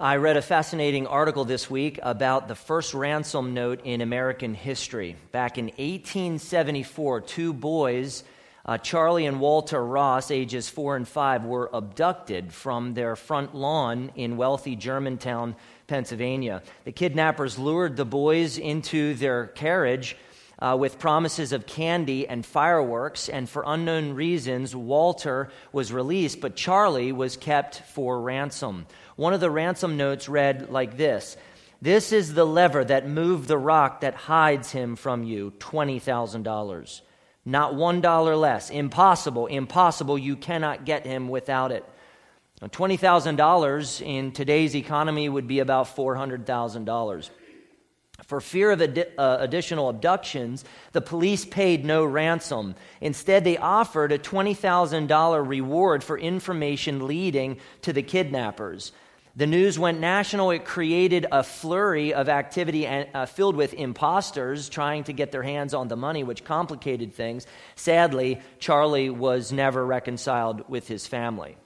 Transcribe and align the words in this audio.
I 0.00 0.14
read 0.18 0.36
a 0.36 0.42
fascinating 0.42 1.08
article 1.08 1.44
this 1.44 1.68
week 1.68 1.98
about 2.04 2.46
the 2.46 2.54
first 2.54 2.94
ransom 2.94 3.52
note 3.52 3.80
in 3.82 4.00
American 4.00 4.54
history. 4.54 5.16
Back 5.32 5.58
in 5.58 5.64
1874, 5.64 7.22
two 7.22 7.52
boys, 7.52 8.22
uh, 8.64 8.78
Charlie 8.78 9.26
and 9.26 9.40
Walter 9.40 9.84
Ross, 9.84 10.30
ages 10.30 10.68
four 10.68 10.94
and 10.94 11.08
five, 11.08 11.44
were 11.44 11.68
abducted 11.72 12.52
from 12.52 12.94
their 12.94 13.16
front 13.16 13.56
lawn 13.56 14.12
in 14.14 14.36
wealthy 14.36 14.76
Germantown, 14.76 15.56
Pennsylvania. 15.88 16.62
The 16.84 16.92
kidnappers 16.92 17.58
lured 17.58 17.96
the 17.96 18.04
boys 18.04 18.56
into 18.56 19.14
their 19.14 19.48
carriage. 19.48 20.16
Uh, 20.60 20.76
with 20.78 20.98
promises 20.98 21.52
of 21.52 21.66
candy 21.66 22.26
and 22.26 22.44
fireworks, 22.44 23.28
and 23.28 23.48
for 23.48 23.62
unknown 23.64 24.14
reasons, 24.14 24.74
Walter 24.74 25.50
was 25.72 25.92
released, 25.92 26.40
but 26.40 26.56
Charlie 26.56 27.12
was 27.12 27.36
kept 27.36 27.80
for 27.82 28.20
ransom. 28.20 28.86
One 29.14 29.34
of 29.34 29.40
the 29.40 29.52
ransom 29.52 29.96
notes 29.96 30.28
read 30.28 30.70
like 30.70 30.96
this 30.96 31.36
This 31.80 32.12
is 32.12 32.34
the 32.34 32.44
lever 32.44 32.84
that 32.84 33.08
moved 33.08 33.46
the 33.46 33.56
rock 33.56 34.00
that 34.00 34.14
hides 34.14 34.72
him 34.72 34.96
from 34.96 35.22
you 35.22 35.52
$20,000. 35.58 37.00
Not 37.44 37.74
one 37.76 38.00
dollar 38.00 38.34
less. 38.34 38.68
Impossible, 38.68 39.46
impossible. 39.46 40.18
You 40.18 40.36
cannot 40.36 40.84
get 40.84 41.06
him 41.06 41.28
without 41.28 41.70
it. 41.70 41.84
$20,000 42.60 44.04
in 44.04 44.32
today's 44.32 44.74
economy 44.74 45.28
would 45.28 45.46
be 45.46 45.60
about 45.60 45.86
$400,000. 45.94 47.30
For 48.24 48.40
fear 48.40 48.72
of 48.72 48.82
uh, 48.82 49.36
additional 49.40 49.88
abductions, 49.88 50.64
the 50.92 51.00
police 51.00 51.44
paid 51.44 51.84
no 51.84 52.04
ransom. 52.04 52.74
Instead, 53.00 53.44
they 53.44 53.56
offered 53.56 54.10
a 54.10 54.18
$20,000 54.18 55.48
reward 55.48 56.02
for 56.02 56.18
information 56.18 57.06
leading 57.06 57.58
to 57.82 57.92
the 57.92 58.02
kidnappers. 58.02 58.92
The 59.36 59.46
news 59.46 59.78
went 59.78 60.00
national. 60.00 60.50
It 60.50 60.64
created 60.64 61.26
a 61.30 61.44
flurry 61.44 62.12
of 62.12 62.28
activity 62.28 62.88
uh, 62.88 63.26
filled 63.26 63.54
with 63.54 63.72
imposters 63.72 64.68
trying 64.68 65.04
to 65.04 65.12
get 65.12 65.30
their 65.30 65.44
hands 65.44 65.72
on 65.72 65.86
the 65.86 65.96
money, 65.96 66.24
which 66.24 66.42
complicated 66.42 67.14
things. 67.14 67.46
Sadly, 67.76 68.40
Charlie 68.58 69.10
was 69.10 69.52
never 69.52 69.86
reconciled 69.86 70.68
with 70.68 70.88
his 70.88 71.06
family. 71.06 71.56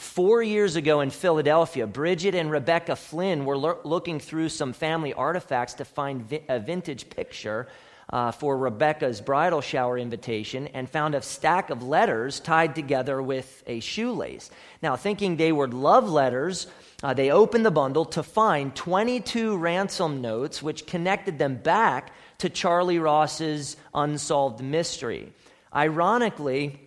Four 0.00 0.42
years 0.42 0.76
ago 0.76 1.02
in 1.02 1.10
Philadelphia, 1.10 1.86
Bridget 1.86 2.34
and 2.34 2.50
Rebecca 2.50 2.96
Flynn 2.96 3.44
were 3.44 3.58
lo- 3.58 3.80
looking 3.84 4.18
through 4.18 4.48
some 4.48 4.72
family 4.72 5.12
artifacts 5.12 5.74
to 5.74 5.84
find 5.84 6.22
vi- 6.22 6.42
a 6.48 6.58
vintage 6.58 7.10
picture 7.10 7.68
uh, 8.08 8.32
for 8.32 8.56
Rebecca's 8.56 9.20
bridal 9.20 9.60
shower 9.60 9.98
invitation 9.98 10.68
and 10.68 10.88
found 10.88 11.14
a 11.14 11.20
stack 11.20 11.68
of 11.68 11.82
letters 11.82 12.40
tied 12.40 12.74
together 12.74 13.20
with 13.20 13.62
a 13.66 13.80
shoelace. 13.80 14.50
Now, 14.82 14.96
thinking 14.96 15.36
they 15.36 15.52
were 15.52 15.68
love 15.68 16.08
letters, 16.08 16.66
uh, 17.02 17.12
they 17.12 17.30
opened 17.30 17.66
the 17.66 17.70
bundle 17.70 18.06
to 18.06 18.22
find 18.22 18.74
22 18.74 19.58
ransom 19.58 20.22
notes, 20.22 20.62
which 20.62 20.86
connected 20.86 21.38
them 21.38 21.56
back 21.56 22.10
to 22.38 22.48
Charlie 22.48 22.98
Ross's 22.98 23.76
unsolved 23.92 24.62
mystery. 24.62 25.30
Ironically, 25.74 26.80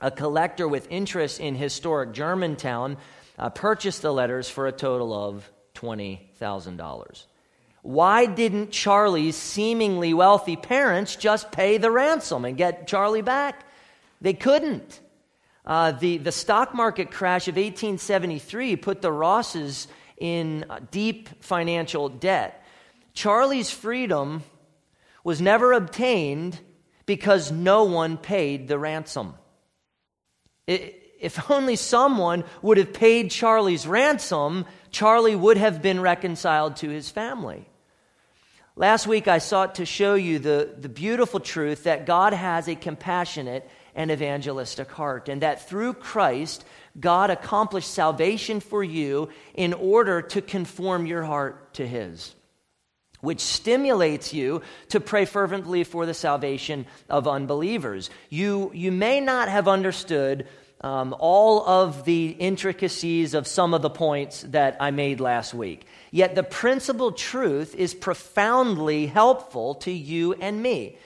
a 0.00 0.10
collector 0.10 0.68
with 0.68 0.86
interest 0.90 1.40
in 1.40 1.54
historic 1.54 2.12
Germantown 2.12 2.96
uh, 3.38 3.50
purchased 3.50 4.02
the 4.02 4.12
letters 4.12 4.48
for 4.48 4.66
a 4.66 4.72
total 4.72 5.12
of 5.12 5.50
$20,000. 5.74 7.26
Why 7.82 8.26
didn't 8.26 8.70
Charlie's 8.70 9.36
seemingly 9.36 10.12
wealthy 10.12 10.56
parents 10.56 11.16
just 11.16 11.52
pay 11.52 11.78
the 11.78 11.90
ransom 11.90 12.44
and 12.44 12.56
get 12.56 12.86
Charlie 12.86 13.22
back? 13.22 13.64
They 14.20 14.34
couldn't. 14.34 15.00
Uh, 15.64 15.92
the, 15.92 16.18
the 16.18 16.32
stock 16.32 16.74
market 16.74 17.10
crash 17.10 17.46
of 17.46 17.56
1873 17.56 18.76
put 18.76 19.02
the 19.02 19.12
Rosses 19.12 19.86
in 20.16 20.64
uh, 20.68 20.80
deep 20.90 21.42
financial 21.42 22.08
debt. 22.08 22.64
Charlie's 23.14 23.70
freedom 23.70 24.42
was 25.22 25.40
never 25.40 25.72
obtained 25.72 26.58
because 27.06 27.52
no 27.52 27.84
one 27.84 28.16
paid 28.16 28.68
the 28.68 28.78
ransom. 28.78 29.34
If 30.68 31.50
only 31.50 31.76
someone 31.76 32.44
would 32.62 32.76
have 32.76 32.92
paid 32.92 33.30
Charlie's 33.30 33.86
ransom, 33.86 34.66
Charlie 34.90 35.34
would 35.34 35.56
have 35.56 35.82
been 35.82 36.00
reconciled 36.00 36.76
to 36.76 36.90
his 36.90 37.10
family. 37.10 37.66
Last 38.76 39.08
week, 39.08 39.26
I 39.26 39.38
sought 39.38 39.76
to 39.76 39.84
show 39.84 40.14
you 40.14 40.38
the, 40.38 40.72
the 40.78 40.88
beautiful 40.88 41.40
truth 41.40 41.84
that 41.84 42.06
God 42.06 42.32
has 42.32 42.68
a 42.68 42.76
compassionate 42.76 43.68
and 43.96 44.12
evangelistic 44.12 44.92
heart, 44.92 45.28
and 45.28 45.42
that 45.42 45.68
through 45.68 45.94
Christ, 45.94 46.64
God 47.00 47.30
accomplished 47.30 47.92
salvation 47.92 48.60
for 48.60 48.84
you 48.84 49.30
in 49.54 49.72
order 49.72 50.22
to 50.22 50.40
conform 50.40 51.06
your 51.06 51.24
heart 51.24 51.74
to 51.74 51.86
His, 51.88 52.36
which 53.20 53.40
stimulates 53.40 54.32
you 54.32 54.62
to 54.90 55.00
pray 55.00 55.24
fervently 55.24 55.84
for 55.84 56.06
the 56.06 56.14
salvation 56.14 56.86
of 57.08 57.26
unbelievers. 57.26 58.10
You, 58.30 58.70
you 58.74 58.92
may 58.92 59.20
not 59.20 59.48
have 59.48 59.66
understood 59.68 60.46
um, 60.80 61.14
all 61.18 61.68
of 61.68 62.04
the 62.04 62.28
intricacies 62.28 63.34
of 63.34 63.46
some 63.46 63.74
of 63.74 63.82
the 63.82 63.90
points 63.90 64.42
that 64.42 64.76
I 64.80 64.92
made 64.92 65.20
last 65.20 65.52
week. 65.52 65.86
Yet 66.10 66.34
the 66.34 66.44
principal 66.44 67.12
truth 67.12 67.74
is 67.74 67.94
profoundly 67.94 69.06
helpful 69.06 69.74
to 69.76 69.90
you 69.90 70.34
and 70.34 70.62
me. 70.62 70.96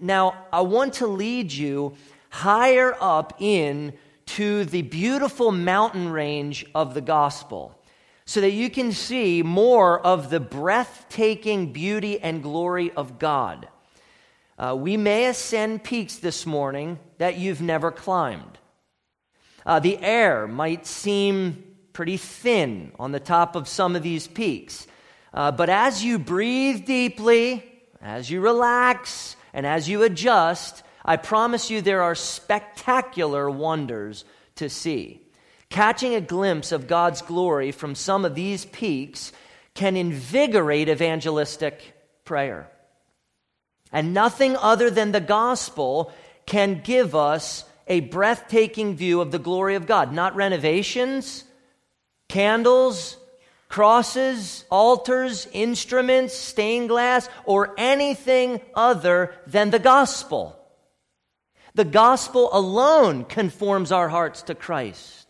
Now, 0.00 0.46
I 0.52 0.62
want 0.62 0.94
to 0.94 1.06
lead 1.06 1.52
you 1.52 1.96
higher 2.30 2.96
up 2.98 3.34
in 3.38 3.92
to 4.26 4.64
the 4.64 4.82
beautiful 4.82 5.52
mountain 5.52 6.08
range 6.08 6.64
of 6.74 6.94
the 6.94 7.02
gospel 7.02 7.78
so 8.26 8.40
that 8.40 8.52
you 8.52 8.70
can 8.70 8.92
see 8.92 9.42
more 9.42 10.00
of 10.00 10.30
the 10.30 10.40
breathtaking 10.40 11.72
beauty 11.72 12.18
and 12.20 12.42
glory 12.42 12.90
of 12.92 13.18
God. 13.18 13.68
Uh, 14.58 14.74
we 14.78 14.96
may 14.96 15.26
ascend 15.26 15.84
peaks 15.84 16.16
this 16.16 16.46
morning 16.46 16.98
that 17.18 17.36
you've 17.36 17.60
never 17.60 17.90
climbed. 17.90 18.58
Uh, 19.66 19.78
the 19.80 19.98
air 19.98 20.46
might 20.46 20.86
seem 20.86 21.64
pretty 21.92 22.16
thin 22.16 22.92
on 22.98 23.12
the 23.12 23.20
top 23.20 23.56
of 23.56 23.68
some 23.68 23.96
of 23.96 24.02
these 24.02 24.26
peaks. 24.26 24.86
Uh, 25.32 25.50
but 25.50 25.68
as 25.68 26.04
you 26.04 26.18
breathe 26.18 26.86
deeply, 26.86 27.64
as 28.00 28.30
you 28.30 28.40
relax, 28.40 29.36
and 29.52 29.66
as 29.66 29.88
you 29.88 30.02
adjust, 30.02 30.82
I 31.04 31.16
promise 31.16 31.70
you 31.70 31.80
there 31.80 32.02
are 32.02 32.14
spectacular 32.14 33.50
wonders 33.50 34.24
to 34.56 34.68
see. 34.68 35.23
Catching 35.74 36.14
a 36.14 36.20
glimpse 36.20 36.70
of 36.70 36.86
God's 36.86 37.20
glory 37.20 37.72
from 37.72 37.96
some 37.96 38.24
of 38.24 38.36
these 38.36 38.64
peaks 38.64 39.32
can 39.74 39.96
invigorate 39.96 40.88
evangelistic 40.88 41.96
prayer. 42.24 42.70
And 43.90 44.14
nothing 44.14 44.56
other 44.56 44.88
than 44.88 45.10
the 45.10 45.20
gospel 45.20 46.12
can 46.46 46.80
give 46.84 47.16
us 47.16 47.64
a 47.88 47.98
breathtaking 47.98 48.94
view 48.94 49.20
of 49.20 49.32
the 49.32 49.40
glory 49.40 49.74
of 49.74 49.88
God. 49.88 50.12
Not 50.12 50.36
renovations, 50.36 51.42
candles, 52.28 53.16
crosses, 53.68 54.64
altars, 54.70 55.48
instruments, 55.52 56.34
stained 56.34 56.88
glass, 56.88 57.28
or 57.46 57.74
anything 57.76 58.60
other 58.76 59.34
than 59.48 59.70
the 59.70 59.80
gospel. 59.80 60.56
The 61.74 61.84
gospel 61.84 62.50
alone 62.52 63.24
conforms 63.24 63.90
our 63.90 64.08
hearts 64.08 64.42
to 64.42 64.54
Christ. 64.54 65.23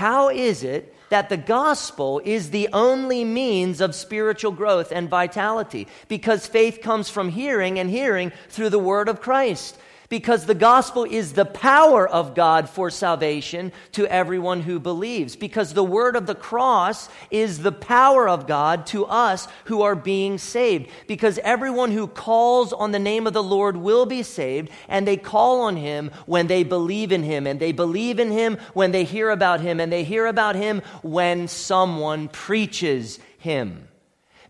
How 0.00 0.30
is 0.30 0.64
it 0.64 0.94
that 1.10 1.28
the 1.28 1.36
gospel 1.36 2.22
is 2.24 2.52
the 2.52 2.70
only 2.72 3.22
means 3.22 3.82
of 3.82 3.94
spiritual 3.94 4.50
growth 4.50 4.92
and 4.92 5.10
vitality? 5.10 5.88
Because 6.08 6.46
faith 6.46 6.80
comes 6.80 7.10
from 7.10 7.28
hearing, 7.28 7.78
and 7.78 7.90
hearing 7.90 8.32
through 8.48 8.70
the 8.70 8.78
word 8.78 9.10
of 9.10 9.20
Christ 9.20 9.76
because 10.10 10.44
the 10.44 10.54
gospel 10.56 11.04
is 11.04 11.32
the 11.32 11.44
power 11.44 12.06
of 12.06 12.34
God 12.34 12.68
for 12.68 12.90
salvation 12.90 13.70
to 13.92 14.08
everyone 14.08 14.60
who 14.60 14.80
believes. 14.80 15.36
Because 15.36 15.72
the 15.72 15.84
word 15.84 16.16
of 16.16 16.26
the 16.26 16.34
cross 16.34 17.08
is 17.30 17.60
the 17.60 17.72
power 17.72 18.28
of 18.28 18.48
God 18.48 18.86
to 18.88 19.06
us 19.06 19.46
who 19.66 19.82
are 19.82 19.94
being 19.94 20.36
saved. 20.36 20.90
Because 21.06 21.38
everyone 21.38 21.92
who 21.92 22.08
calls 22.08 22.72
on 22.72 22.90
the 22.90 22.98
name 22.98 23.28
of 23.28 23.32
the 23.32 23.42
Lord 23.42 23.76
will 23.76 24.04
be 24.04 24.24
saved, 24.24 24.70
and 24.88 25.06
they 25.06 25.16
call 25.16 25.60
on 25.60 25.76
him 25.76 26.10
when 26.26 26.48
they 26.48 26.64
believe 26.64 27.12
in 27.12 27.22
him, 27.22 27.46
and 27.46 27.60
they 27.60 27.70
believe 27.70 28.18
in 28.18 28.32
him 28.32 28.58
when 28.74 28.90
they 28.90 29.04
hear 29.04 29.30
about 29.30 29.60
him, 29.60 29.78
and 29.78 29.92
they 29.92 30.02
hear 30.02 30.26
about 30.26 30.56
him 30.56 30.82
when 31.02 31.46
someone 31.46 32.26
preaches 32.26 33.20
him. 33.38 33.86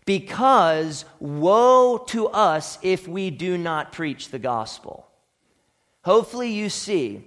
Because 0.05 1.05
woe 1.19 1.99
to 2.07 2.29
us 2.29 2.79
if 2.81 3.07
we 3.07 3.29
do 3.29 3.59
not 3.59 3.91
preach 3.91 4.29
the 4.29 4.39
gospel. 4.39 5.10
Hopefully, 6.03 6.51
you 6.51 6.69
see 6.69 7.23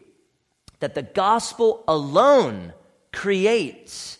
that 0.81 0.95
the 0.95 1.03
gospel 1.03 1.85
alone 1.87 2.73
creates 3.13 4.19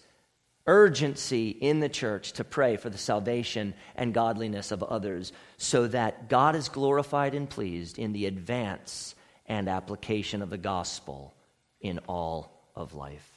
urgency 0.67 1.49
in 1.51 1.81
the 1.81 1.89
church 1.89 2.33
to 2.33 2.45
pray 2.45 2.77
for 2.77 2.89
the 2.89 2.99
salvation 2.99 3.75
and 3.97 4.15
godliness 4.15 4.71
of 4.73 4.83
others 4.83 5.33
so 5.59 5.87
that 5.89 6.29
God 6.29 6.57
is 6.57 6.69
glorified 6.69 7.35
and 7.35 7.51
pleased 7.51 7.99
in 7.99 8.13
the 8.13 8.27
advance 8.27 9.15
and 9.47 9.69
application 9.69 10.41
of 10.41 10.51
the 10.51 10.59
gospel 10.59 11.35
in 11.81 11.99
all 12.09 12.51
of 12.75 12.95
life. 12.95 13.29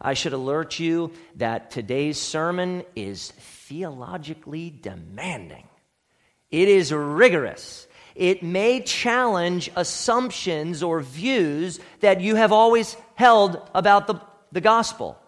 I 0.00 0.14
should 0.14 0.32
alert 0.32 0.78
you 0.78 1.12
that 1.36 1.70
today's 1.70 2.18
sermon 2.18 2.84
is 2.96 3.30
theologically 3.30 4.70
demanding. 4.70 5.68
It 6.50 6.68
is 6.68 6.92
rigorous. 6.92 7.86
It 8.14 8.42
may 8.42 8.80
challenge 8.80 9.70
assumptions 9.74 10.82
or 10.82 11.00
views 11.00 11.80
that 12.00 12.20
you 12.20 12.36
have 12.36 12.52
always 12.52 12.96
held 13.14 13.60
about 13.74 14.06
the, 14.06 14.20
the 14.52 14.60
gospel. 14.60 15.18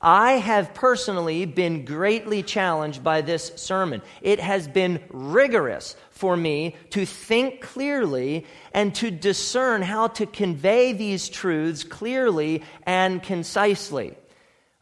I 0.00 0.32
have 0.32 0.74
personally 0.74 1.44
been 1.44 1.84
greatly 1.84 2.42
challenged 2.42 3.04
by 3.04 3.20
this 3.20 3.52
sermon. 3.54 4.02
It 4.20 4.40
has 4.40 4.66
been 4.66 5.00
rigorous 5.10 5.94
for 6.10 6.36
me 6.36 6.74
to 6.90 7.06
think 7.06 7.60
clearly 7.60 8.44
and 8.74 8.92
to 8.96 9.12
discern 9.12 9.82
how 9.82 10.08
to 10.08 10.26
convey 10.26 10.92
these 10.92 11.28
truths 11.28 11.84
clearly 11.84 12.64
and 12.84 13.22
concisely. 13.22 14.16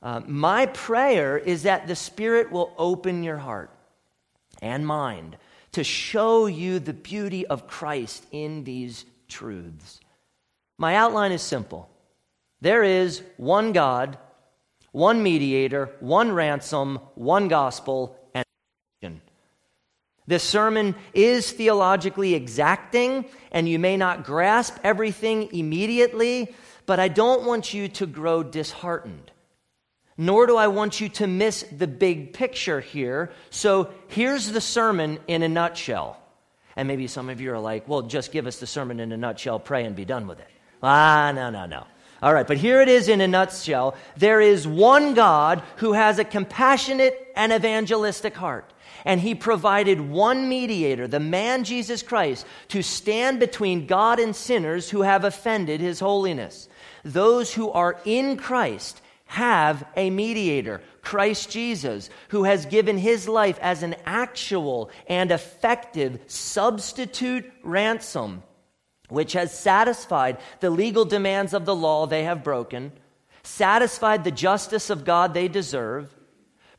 Uh, 0.02 0.20
my 0.26 0.64
prayer 0.66 1.36
is 1.36 1.64
that 1.64 1.86
the 1.86 1.96
Spirit 1.96 2.50
will 2.50 2.72
open 2.78 3.22
your 3.22 3.36
heart 3.36 3.70
and 4.62 4.86
mind 4.86 5.36
to 5.72 5.84
show 5.84 6.46
you 6.46 6.78
the 6.78 6.92
beauty 6.92 7.46
of 7.46 7.66
Christ 7.66 8.24
in 8.32 8.64
these 8.64 9.04
truths. 9.28 10.00
My 10.78 10.96
outline 10.96 11.32
is 11.32 11.42
simple 11.42 11.88
there 12.60 12.82
is 12.82 13.22
one 13.36 13.72
God 13.72 14.18
one 14.92 15.22
mediator, 15.22 15.90
one 16.00 16.32
ransom, 16.32 16.98
one 17.14 17.48
gospel, 17.48 18.16
and 18.34 19.20
this 20.26 20.44
sermon 20.44 20.94
is 21.12 21.50
theologically 21.50 22.34
exacting, 22.34 23.24
and 23.50 23.68
you 23.68 23.80
may 23.80 23.96
not 23.96 24.24
grasp 24.24 24.76
everything 24.84 25.52
immediately, 25.52 26.54
but 26.86 27.00
I 27.00 27.08
don't 27.08 27.44
want 27.44 27.74
you 27.74 27.88
to 27.88 28.06
grow 28.06 28.44
disheartened. 28.44 29.32
Nor 30.20 30.46
do 30.46 30.58
I 30.58 30.66
want 30.66 31.00
you 31.00 31.08
to 31.08 31.26
miss 31.26 31.62
the 31.62 31.86
big 31.86 32.34
picture 32.34 32.82
here. 32.82 33.30
So 33.48 33.88
here's 34.08 34.52
the 34.52 34.60
sermon 34.60 35.18
in 35.26 35.42
a 35.42 35.48
nutshell. 35.48 36.18
And 36.76 36.86
maybe 36.86 37.06
some 37.06 37.30
of 37.30 37.40
you 37.40 37.54
are 37.54 37.58
like, 37.58 37.88
well, 37.88 38.02
just 38.02 38.30
give 38.30 38.46
us 38.46 38.60
the 38.60 38.66
sermon 38.66 39.00
in 39.00 39.12
a 39.12 39.16
nutshell, 39.16 39.58
pray, 39.58 39.86
and 39.86 39.96
be 39.96 40.04
done 40.04 40.26
with 40.26 40.38
it. 40.38 40.46
Ah, 40.82 41.32
no, 41.34 41.48
no, 41.48 41.64
no. 41.64 41.86
All 42.22 42.34
right, 42.34 42.46
but 42.46 42.58
here 42.58 42.82
it 42.82 42.88
is 42.88 43.08
in 43.08 43.22
a 43.22 43.26
nutshell. 43.26 43.96
There 44.18 44.42
is 44.42 44.68
one 44.68 45.14
God 45.14 45.62
who 45.76 45.94
has 45.94 46.18
a 46.18 46.24
compassionate 46.24 47.32
and 47.34 47.50
evangelistic 47.50 48.34
heart. 48.34 48.70
And 49.06 49.22
he 49.22 49.34
provided 49.34 50.02
one 50.02 50.50
mediator, 50.50 51.08
the 51.08 51.18
man 51.18 51.64
Jesus 51.64 52.02
Christ, 52.02 52.44
to 52.68 52.82
stand 52.82 53.40
between 53.40 53.86
God 53.86 54.20
and 54.20 54.36
sinners 54.36 54.90
who 54.90 55.00
have 55.00 55.24
offended 55.24 55.80
his 55.80 55.98
holiness. 55.98 56.68
Those 57.06 57.54
who 57.54 57.70
are 57.70 57.98
in 58.04 58.36
Christ 58.36 59.00
have 59.30 59.84
a 59.96 60.10
mediator, 60.10 60.80
Christ 61.02 61.50
Jesus, 61.50 62.10
who 62.30 62.42
has 62.42 62.66
given 62.66 62.98
his 62.98 63.28
life 63.28 63.58
as 63.62 63.84
an 63.84 63.94
actual 64.04 64.90
and 65.06 65.30
effective 65.30 66.18
substitute 66.26 67.50
ransom 67.62 68.42
which 69.08 69.34
has 69.34 69.56
satisfied 69.56 70.38
the 70.60 70.70
legal 70.70 71.04
demands 71.04 71.52
of 71.54 71.64
the 71.64 71.74
law 71.74 72.06
they 72.06 72.24
have 72.24 72.42
broken, 72.42 72.92
satisfied 73.42 74.24
the 74.24 74.30
justice 74.30 74.90
of 74.90 75.04
God 75.04 75.34
they 75.34 75.48
deserve, 75.48 76.14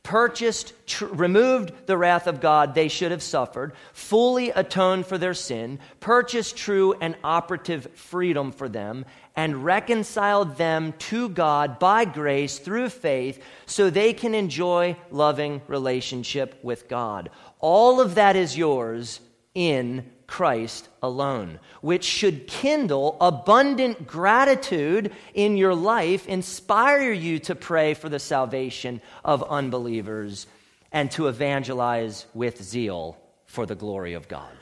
purchased, 0.02 0.74
tr- 0.86 1.06
removed 1.06 1.72
the 1.86 1.96
wrath 1.96 2.26
of 2.26 2.40
God 2.40 2.74
they 2.74 2.88
should 2.88 3.12
have 3.12 3.22
suffered, 3.22 3.72
fully 3.92 4.50
atoned 4.50 5.06
for 5.06 5.16
their 5.16 5.34
sin, 5.34 5.78
purchased 6.00 6.56
true 6.56 6.94
and 7.00 7.16
operative 7.22 7.88
freedom 7.94 8.50
for 8.52 8.68
them, 8.68 9.04
and 9.34 9.64
reconciled 9.64 10.56
them 10.56 10.92
to 10.98 11.28
God 11.28 11.78
by 11.78 12.04
grace 12.04 12.58
through 12.58 12.90
faith 12.90 13.42
so 13.66 13.88
they 13.88 14.12
can 14.12 14.34
enjoy 14.34 14.96
loving 15.10 15.62
relationship 15.68 16.58
with 16.62 16.88
God. 16.88 17.30
All 17.60 18.00
of 18.00 18.14
that 18.16 18.36
is 18.36 18.56
yours 18.56 19.20
in 19.54 20.10
Christ 20.26 20.88
alone, 21.02 21.58
which 21.82 22.04
should 22.04 22.46
kindle 22.46 23.16
abundant 23.20 24.06
gratitude 24.06 25.12
in 25.34 25.56
your 25.56 25.74
life, 25.74 26.26
inspire 26.26 27.12
you 27.12 27.38
to 27.40 27.54
pray 27.54 27.94
for 27.94 28.08
the 28.08 28.18
salvation 28.18 29.02
of 29.24 29.42
unbelievers, 29.42 30.46
and 30.90 31.10
to 31.10 31.28
evangelize 31.28 32.26
with 32.34 32.62
zeal 32.62 33.18
for 33.46 33.66
the 33.66 33.74
glory 33.74 34.14
of 34.14 34.28
God. 34.28 34.52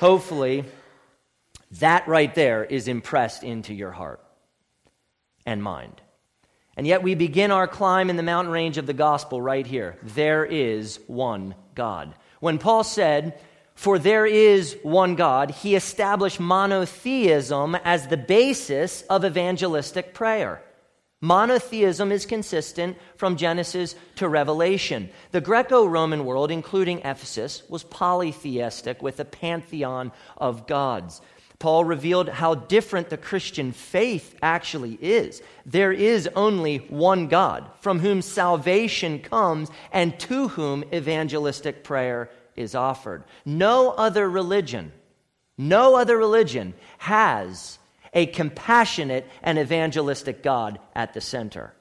Hopefully, 0.00 0.64
that 1.80 2.06
right 2.08 2.34
there 2.34 2.64
is 2.64 2.88
impressed 2.88 3.42
into 3.42 3.74
your 3.74 3.90
heart 3.90 4.22
and 5.46 5.62
mind. 5.62 6.00
And 6.76 6.86
yet, 6.86 7.02
we 7.02 7.14
begin 7.14 7.50
our 7.50 7.68
climb 7.68 8.08
in 8.08 8.16
the 8.16 8.22
mountain 8.22 8.52
range 8.52 8.78
of 8.78 8.86
the 8.86 8.94
gospel 8.94 9.42
right 9.42 9.66
here. 9.66 9.98
There 10.02 10.44
is 10.44 11.00
one 11.06 11.54
God. 11.74 12.14
When 12.40 12.58
Paul 12.58 12.82
said, 12.82 13.38
for 13.74 13.98
there 13.98 14.26
is 14.26 14.76
one 14.82 15.14
God, 15.14 15.50
he 15.50 15.74
established 15.74 16.40
monotheism 16.40 17.74
as 17.84 18.06
the 18.06 18.16
basis 18.16 19.02
of 19.02 19.24
evangelistic 19.24 20.14
prayer. 20.14 20.62
Monotheism 21.20 22.10
is 22.10 22.26
consistent 22.26 22.96
from 23.16 23.36
Genesis 23.36 23.94
to 24.16 24.28
Revelation. 24.28 25.08
The 25.30 25.40
Greco 25.40 25.86
Roman 25.86 26.24
world, 26.24 26.50
including 26.50 26.98
Ephesus, 26.98 27.62
was 27.68 27.84
polytheistic 27.84 29.02
with 29.02 29.20
a 29.20 29.24
pantheon 29.24 30.10
of 30.36 30.66
gods. 30.66 31.20
Paul 31.62 31.84
revealed 31.84 32.28
how 32.28 32.56
different 32.56 33.08
the 33.08 33.16
Christian 33.16 33.70
faith 33.70 34.34
actually 34.42 34.98
is. 35.00 35.40
There 35.64 35.92
is 35.92 36.28
only 36.34 36.78
one 36.78 37.28
God 37.28 37.70
from 37.78 38.00
whom 38.00 38.20
salvation 38.20 39.20
comes 39.20 39.70
and 39.92 40.18
to 40.18 40.48
whom 40.48 40.82
evangelistic 40.92 41.84
prayer 41.84 42.30
is 42.56 42.74
offered. 42.74 43.22
No 43.44 43.90
other 43.90 44.28
religion, 44.28 44.90
no 45.56 45.94
other 45.94 46.16
religion 46.16 46.74
has 46.98 47.78
a 48.12 48.26
compassionate 48.26 49.30
and 49.40 49.56
evangelistic 49.56 50.42
God 50.42 50.80
at 50.96 51.14
the 51.14 51.20
center. 51.20 51.72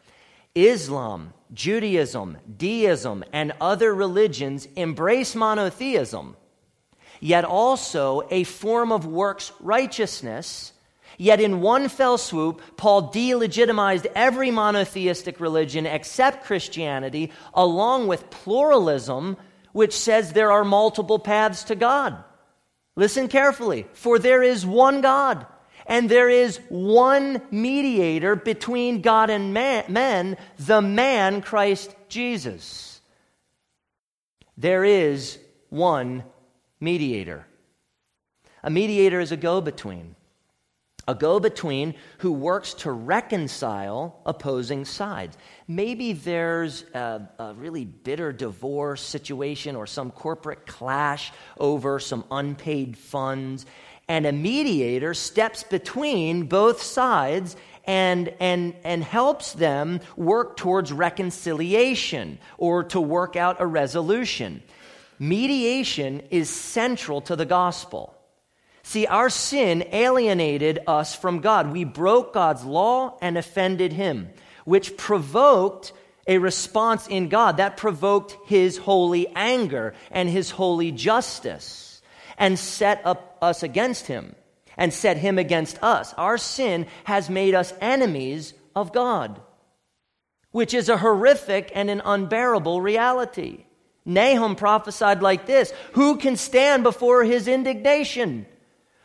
Islam, 0.54 1.34
Judaism, 1.56 2.38
deism, 2.56 3.24
and 3.34 3.52
other 3.60 3.96
religions 3.96 4.68
embrace 4.76 5.34
monotheism, 5.34 6.38
yet 7.22 7.46
also 7.46 8.28
a 8.30 8.44
form 8.44 8.92
of 8.92 9.06
works 9.06 9.54
righteousness. 9.62 10.74
Yet, 11.18 11.40
in 11.40 11.62
one 11.62 11.88
fell 11.88 12.18
swoop, 12.18 12.62
Paul 12.78 13.12
delegitimized 13.14 14.08
every 14.16 14.50
monotheistic 14.50 15.40
religion 15.40 15.86
except 15.86 16.46
Christianity, 16.46 17.32
along 17.54 18.08
with 18.08 18.30
pluralism 18.32 19.38
which 19.72 19.94
says 19.94 20.34
there 20.34 20.52
are 20.52 20.66
multiple 20.66 21.20
paths 21.20 21.66
to 21.66 21.76
God. 21.76 22.22
Listen 22.96 23.28
carefully, 23.28 23.86
for 23.94 24.20
there 24.20 24.44
is 24.44 24.66
one 24.66 25.02
God, 25.02 25.46
and 25.86 26.10
there 26.10 26.30
is 26.30 26.60
one 26.70 27.42
mediator 27.52 28.36
between 28.36 29.02
God 29.02 29.30
and 29.30 29.54
man, 29.54 29.86
men, 29.88 30.38
the 30.58 30.82
man 30.82 31.42
Christ 31.42 31.96
Jesus. 32.10 33.00
There 34.58 34.84
is 34.84 35.40
one 35.70 36.24
mediator. 36.82 37.46
A 38.64 38.70
mediator 38.70 39.22
is 39.22 39.32
a 39.32 39.38
go 39.38 39.62
between 39.62 40.16
a 41.08 41.16
go 41.16 41.40
between 41.40 41.96
who 42.20 42.32
works 42.32 42.74
to 42.74 42.92
reconcile 42.92 44.22
opposing 44.26 44.86
sides. 44.86 45.38
Maybe 45.68 46.14
there's 46.14 46.84
a, 46.94 47.28
a, 47.40 47.54
really 47.54 47.86
bitter 47.86 48.32
divorce 48.32 49.02
situation 49.02 49.76
or 49.76 49.88
some 49.88 50.12
corporate 50.12 50.68
clash 50.68 51.32
over 51.60 52.00
some 52.00 52.24
unpaid 52.30 52.98
funds, 52.98 53.66
and 54.08 54.26
a 54.26 54.32
mediator 54.32 55.14
steps 55.14 55.64
between 55.64 56.46
both 56.46 56.82
sides 56.82 57.56
and, 57.86 58.30
and, 58.40 58.76
and 58.84 59.04
helps 59.04 59.54
them 59.54 60.02
work 60.16 60.56
towards 60.56 60.94
reconciliation 60.94 62.38
or 62.60 62.84
to 62.84 63.02
work 63.02 63.36
out 63.36 63.58
a 63.60 63.66
resolution. 63.66 64.62
Mediation 65.22 66.24
is 66.32 66.50
central 66.50 67.22
to 67.22 67.36
the 67.36 67.46
gospel. 67.46 68.18
See, 68.82 69.06
our 69.06 69.30
sin 69.30 69.86
alienated 69.92 70.80
us 70.88 71.16
from 71.16 71.42
God. 71.42 71.72
We 71.72 71.84
broke 71.84 72.34
God's 72.34 72.66
law 72.66 73.20
and 73.22 73.38
offended 73.38 73.94
Him, 73.94 74.32
which 74.66 74.98
provoked 74.98 75.94
a 76.26 76.40
response 76.40 77.08
in 77.08 77.30
God. 77.30 77.58
That 77.58 77.78
provoked 77.78 78.36
His 78.48 78.80
holy 78.80 79.28
anger 79.36 79.94
and 80.10 80.28
His 80.28 80.50
holy 80.50 80.92
justice 80.92 82.02
and 82.40 82.58
set 82.58 83.00
up 83.06 83.38
us 83.44 83.62
against 83.62 84.08
Him 84.08 84.36
and 84.76 84.92
set 84.92 85.18
Him 85.18 85.38
against 85.38 85.78
us. 85.84 86.16
Our 86.16 86.40
sin 86.40 86.88
has 87.04 87.30
made 87.30 87.54
us 87.54 87.76
enemies 87.80 88.56
of 88.76 88.92
God, 88.92 89.40
which 90.50 90.74
is 90.74 90.90
a 90.90 90.98
horrific 90.98 91.72
and 91.76 91.92
an 91.92 92.02
unbearable 92.04 92.82
reality. 92.82 93.66
Nahum 94.06 94.56
prophesied 94.56 95.22
like 95.22 95.46
this 95.46 95.72
Who 95.94 96.18
can 96.18 96.36
stand 96.36 96.84
before 96.84 97.24
his 97.24 97.48
indignation? 97.48 98.46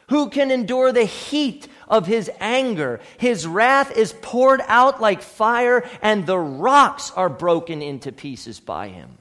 Who 0.09 0.31
can 0.31 0.51
endure 0.51 0.93
the 0.93 1.05
heat 1.05 1.67
of 1.89 2.07
his 2.07 2.31
anger? 2.39 3.01
His 3.19 3.47
wrath 3.47 3.91
is 3.91 4.15
poured 4.23 4.63
out 4.69 5.01
like 5.01 5.21
fire, 5.21 5.89
and 6.01 6.25
the 6.25 6.39
rocks 6.39 7.11
are 7.17 7.29
broken 7.29 7.83
into 7.83 8.13
pieces 8.13 8.61
by 8.61 8.89
him. 8.89 9.19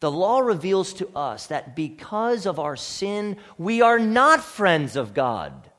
The 0.00 0.10
law 0.10 0.40
reveals 0.40 0.94
to 0.94 1.08
us 1.16 1.46
that 1.46 1.74
because 1.74 2.46
of 2.46 2.58
our 2.58 2.76
sin, 2.76 3.36
we 3.56 3.82
are 3.82 3.98
not 3.98 4.42
friends 4.42 4.96
of 4.96 5.14
God. 5.14 5.70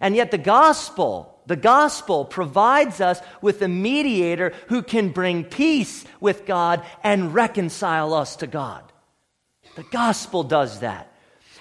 And 0.00 0.16
yet, 0.16 0.30
the 0.30 0.38
gospel, 0.38 1.39
the 1.50 1.56
gospel 1.56 2.24
provides 2.24 3.00
us 3.00 3.20
with 3.42 3.60
a 3.60 3.66
mediator 3.66 4.52
who 4.68 4.84
can 4.84 5.08
bring 5.08 5.42
peace 5.42 6.04
with 6.20 6.46
God 6.46 6.86
and 7.02 7.34
reconcile 7.34 8.14
us 8.14 8.36
to 8.36 8.46
God. 8.46 8.84
The 9.74 9.82
gospel 9.82 10.44
does 10.44 10.78
that. 10.78 11.12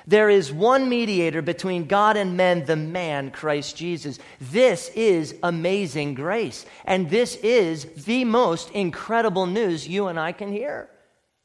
There 0.05 0.29
is 0.29 0.53
one 0.53 0.89
mediator 0.89 1.41
between 1.41 1.87
God 1.87 2.17
and 2.17 2.37
men, 2.37 2.65
the 2.65 2.75
man, 2.75 3.31
Christ 3.31 3.77
Jesus. 3.77 4.19
This 4.39 4.89
is 4.89 5.33
amazing 5.41 6.13
grace. 6.13 6.67
And 6.85 7.09
this 7.09 7.35
is 7.37 7.85
the 8.05 8.25
most 8.25 8.69
incredible 8.69 9.47
news 9.47 9.87
you 9.87 10.05
and 10.05 10.19
I 10.19 10.33
can 10.33 10.51
hear 10.51 10.87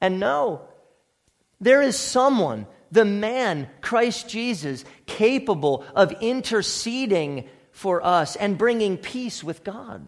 and 0.02 0.20
know. 0.20 0.68
There 1.62 1.80
is 1.80 1.96
someone, 1.96 2.66
the 2.92 3.06
man, 3.06 3.70
Christ 3.80 4.28
Jesus, 4.28 4.84
capable 5.06 5.86
of 5.96 6.12
interceding 6.20 7.48
for 7.74 8.02
us 8.02 8.36
and 8.36 8.56
bringing 8.56 8.96
peace 8.96 9.44
with 9.44 9.64
God. 9.64 10.06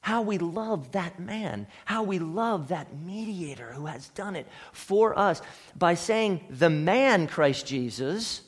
How 0.00 0.22
we 0.22 0.36
love 0.36 0.92
that 0.92 1.20
man, 1.20 1.68
how 1.84 2.02
we 2.02 2.18
love 2.18 2.68
that 2.68 2.88
mediator 2.98 3.72
who 3.72 3.86
has 3.86 4.08
done 4.08 4.34
it 4.34 4.48
for 4.72 5.16
us 5.16 5.40
by 5.76 5.94
saying, 5.94 6.44
the 6.50 6.68
man, 6.68 7.28
Christ 7.28 7.66
Jesus. 7.66 8.42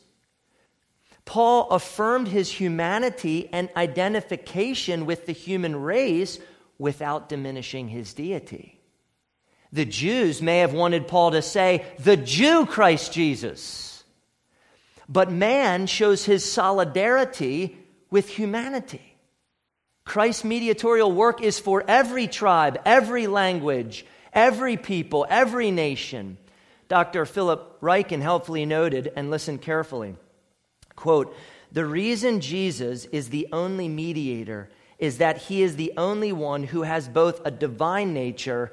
Paul 1.24 1.70
affirmed 1.70 2.26
his 2.26 2.50
humanity 2.50 3.48
and 3.52 3.70
identification 3.76 5.06
with 5.06 5.26
the 5.26 5.32
human 5.32 5.76
race 5.76 6.40
without 6.76 7.28
diminishing 7.28 7.88
his 7.88 8.12
deity. 8.12 8.80
The 9.72 9.84
Jews 9.84 10.42
may 10.42 10.58
have 10.58 10.74
wanted 10.74 11.06
Paul 11.06 11.30
to 11.30 11.42
say, 11.42 11.84
the 12.00 12.16
Jew 12.16 12.66
Christ 12.66 13.12
Jesus. 13.12 14.02
But 15.08 15.30
man 15.30 15.86
shows 15.86 16.24
his 16.24 16.50
solidarity 16.50 17.78
with 18.14 18.28
humanity. 18.28 19.16
Christ's 20.04 20.44
mediatorial 20.44 21.10
work 21.10 21.42
is 21.42 21.58
for 21.58 21.82
every 21.88 22.28
tribe, 22.28 22.80
every 22.84 23.26
language, 23.26 24.06
every 24.32 24.76
people, 24.76 25.26
every 25.28 25.72
nation. 25.72 26.38
Dr. 26.86 27.26
Philip 27.26 27.80
Ryken 27.80 28.22
helpfully 28.22 28.66
noted, 28.66 29.12
and 29.16 29.32
listen 29.32 29.58
carefully 29.58 30.14
quote, 30.94 31.34
The 31.72 31.84
reason 31.84 32.40
Jesus 32.40 33.04
is 33.06 33.30
the 33.30 33.48
only 33.50 33.88
mediator 33.88 34.70
is 35.00 35.18
that 35.18 35.38
he 35.38 35.64
is 35.64 35.74
the 35.74 35.92
only 35.96 36.30
one 36.30 36.62
who 36.62 36.82
has 36.82 37.08
both 37.08 37.44
a 37.44 37.50
divine 37.50 38.14
nature 38.14 38.70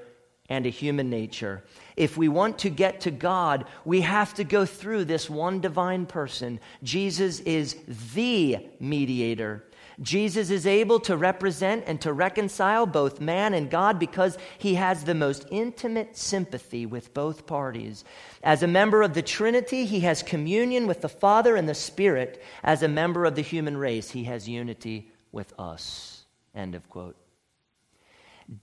and 0.49 0.67
a 0.67 0.69
human 0.69 1.09
nature. 1.09 1.63
If 1.95 2.17
we 2.17 2.27
want 2.27 2.59
to 2.59 2.69
get 2.69 3.01
to 3.01 3.11
God, 3.11 3.65
we 3.85 4.01
have 4.01 4.33
to 4.35 4.43
go 4.43 4.65
through 4.65 5.05
this 5.05 5.29
one 5.29 5.59
divine 5.59 6.05
person. 6.05 6.59
Jesus 6.83 7.39
is 7.41 7.75
the 8.13 8.65
mediator. 8.79 9.63
Jesus 10.01 10.49
is 10.49 10.65
able 10.65 10.99
to 11.01 11.15
represent 11.15 11.83
and 11.85 12.01
to 12.01 12.13
reconcile 12.13 12.85
both 12.85 13.21
man 13.21 13.53
and 13.53 13.69
God 13.69 13.99
because 13.99 14.37
he 14.57 14.75
has 14.75 15.03
the 15.03 15.13
most 15.13 15.45
intimate 15.51 16.17
sympathy 16.17 16.85
with 16.85 17.13
both 17.13 17.45
parties. 17.45 18.03
As 18.41 18.63
a 18.63 18.67
member 18.67 19.03
of 19.03 19.13
the 19.13 19.21
Trinity, 19.21 19.85
he 19.85 19.99
has 20.01 20.23
communion 20.23 20.87
with 20.87 21.01
the 21.01 21.09
Father 21.09 21.55
and 21.55 21.69
the 21.69 21.75
Spirit. 21.75 22.41
As 22.63 22.81
a 22.81 22.87
member 22.87 23.25
of 23.25 23.35
the 23.35 23.43
human 23.43 23.77
race, 23.77 24.09
he 24.09 24.23
has 24.23 24.49
unity 24.49 25.11
with 25.31 25.53
us. 25.59 26.25
End 26.55 26.73
of 26.73 26.89
quote. 26.89 27.15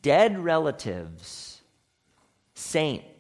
Dead 0.03 0.39
relatives, 0.39 1.63
saints, 2.55 3.18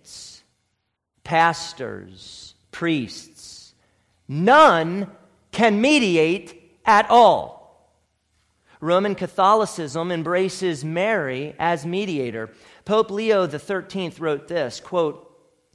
pastors, 1.28 2.54
priests, 2.70 3.74
none 4.28 5.06
can 5.52 5.78
mediate 5.78 6.80
at 6.86 7.10
all. 7.10 7.92
Roman 8.80 9.14
Catholicism 9.14 10.10
embraces 10.10 10.86
Mary 10.86 11.54
as 11.58 11.84
mediator. 11.84 12.48
Pope 12.86 13.10
Leo 13.10 13.46
XIII 13.46 14.14
wrote 14.18 14.48
this 14.48 14.80
quote, 14.80 15.30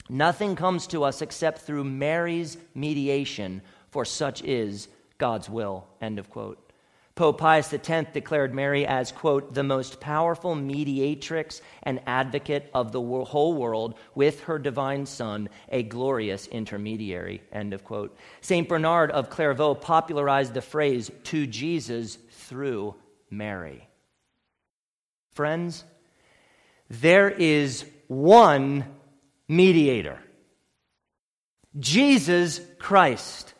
Nothing 0.10 0.55
comes 0.55 0.88
to 0.88 1.03
us 1.03 1.22
except 1.22 1.60
through 1.60 1.83
Mary's 1.83 2.57
mediation, 2.74 3.62
for 3.91 4.05
such 4.05 4.41
is 4.41 4.88
God's 5.19 5.51
will. 5.51 5.86
End 6.01 6.17
of 6.17 6.31
quote. 6.31 6.62
Pope 7.15 7.38
Pius 7.38 7.72
X 7.72 8.12
declared 8.12 8.55
Mary 8.55 8.88
as, 8.88 9.12
quote, 9.12 9.53
the 9.53 9.63
most 9.63 10.00
powerful 10.00 10.55
mediatrix 10.55 11.62
and 11.84 12.01
advocate 12.08 12.72
of 12.74 12.91
the 12.91 13.01
whole 13.01 13.53
world 13.53 13.96
with 14.15 14.41
her 14.46 14.58
divine 14.58 15.05
Son, 15.05 15.48
a 15.70 15.84
glorious 15.84 16.48
intermediary, 16.48 17.43
end 17.51 17.74
of 17.74 17.84
quote. 17.84 18.17
St. 18.41 18.67
Bernard 18.67 19.12
of 19.12 19.29
Clairvaux 19.29 19.75
popularized 19.75 20.55
the 20.55 20.62
phrase, 20.62 21.12
to 21.25 21.46
Jesus 21.46 22.17
through 22.32 22.96
Mary. 23.29 23.88
Friends, 25.34 25.84
there 26.89 27.29
is 27.29 27.86
one 28.08 28.86
mediator 29.48 30.20
Jesus 31.79 32.60
Christ. 32.79 33.53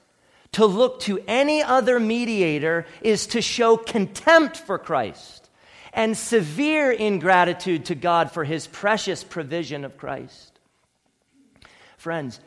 To 0.54 0.66
look 0.66 1.02
to 1.02 1.24
any 1.28 1.62
other 1.62 2.00
mediator 2.00 2.86
is 3.02 3.28
to 3.28 3.42
show 3.42 3.76
contempt 3.78 4.58
for 4.58 4.78
Christ 4.78 5.50
and 5.94 6.18
severe 6.18 6.92
ingratitude 6.92 7.86
to 7.86 7.96
God 7.96 8.32
for 8.32 8.44
his 8.44 8.68
precious 8.68 9.24
provision 9.24 9.86
of 9.86 9.98
Christ. 9.98 10.60
Friends, 11.98 12.40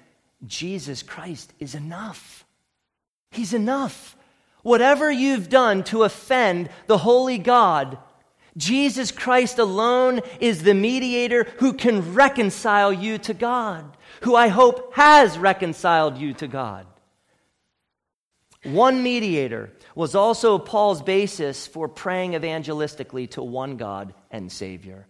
Jesus 0.45 1.03
Christ 1.03 1.53
is 1.59 1.75
enough. 1.75 2.45
He's 3.31 3.55
enough. 3.55 4.17
Whatever 4.63 5.11
you've 5.11 5.49
done 5.49 5.85
to 5.85 6.03
offend 6.03 6.71
the 6.87 6.99
holy 6.99 7.39
God, 7.39 7.99
Jesus 8.57 9.11
Christ 9.11 9.59
alone 9.59 10.21
is 10.41 10.63
the 10.63 10.75
mediator 10.75 11.45
who 11.59 11.73
can 11.73 12.15
reconcile 12.15 12.93
you 12.93 13.19
to 13.19 13.35
God, 13.35 13.97
who 14.23 14.35
I 14.35 14.49
hope 14.49 14.95
has 14.95 15.39
reconciled 15.39 16.19
you 16.19 16.35
to 16.35 16.49
God. 16.49 16.87
One 18.65 19.03
mediator 19.03 19.71
was 19.95 20.15
also 20.15 20.59
Paul's 20.59 21.03
basis 21.03 21.67
for 21.67 21.89
praying 21.89 22.33
evangelistically 22.33 23.31
to 23.31 23.43
one 23.43 23.77
God 23.77 24.15
and 24.31 24.51
Savior. 24.51 25.07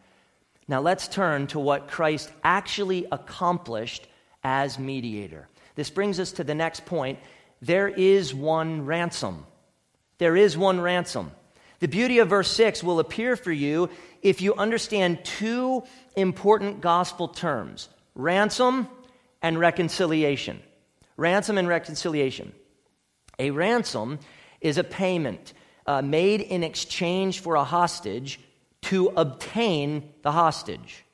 Now 0.69 0.81
let's 0.81 1.09
turn 1.09 1.47
to 1.49 1.59
what 1.59 1.89
Christ 1.89 2.31
actually 2.43 3.07
accomplished 3.11 4.07
as 4.43 4.79
mediator. 4.79 5.49
This 5.75 5.91
brings 5.91 6.19
us 6.19 6.33
to 6.33 6.45
the 6.45 6.55
next 6.55 6.87
point 6.87 7.19
there 7.63 7.89
is 7.89 8.35
one 8.35 8.85
ransom. 8.85 9.47
There 10.19 10.37
is 10.37 10.57
one 10.57 10.81
ransom. 10.81 11.33
The 11.79 11.89
beauty 11.89 12.19
of 12.19 12.29
verse 12.29 12.51
6 12.51 12.83
will 12.83 13.01
appear 13.01 13.37
for 13.37 13.53
you 13.53 13.91
if 14.23 14.41
you 14.41 14.55
understand 14.55 15.25
two 15.25 15.83
important 16.17 16.81
gospel 16.81 17.29
terms 17.29 17.89
ransom 18.15 18.89
and 19.43 19.59
reconciliation. 19.59 20.63
Ransom 21.17 21.59
and 21.59 21.69
reconciliation. 21.69 22.53
A 23.39 23.51
ransom 23.51 24.19
is 24.61 24.79
a 24.79 24.85
payment 24.85 25.53
uh, 25.87 26.03
made 26.03 26.41
in 26.41 26.63
exchange 26.63 27.41
for 27.41 27.55
a 27.55 27.65
hostage 27.65 28.41
to 28.83 29.09
obtain 29.17 30.13
the 30.23 30.33
hostage. 30.33 31.05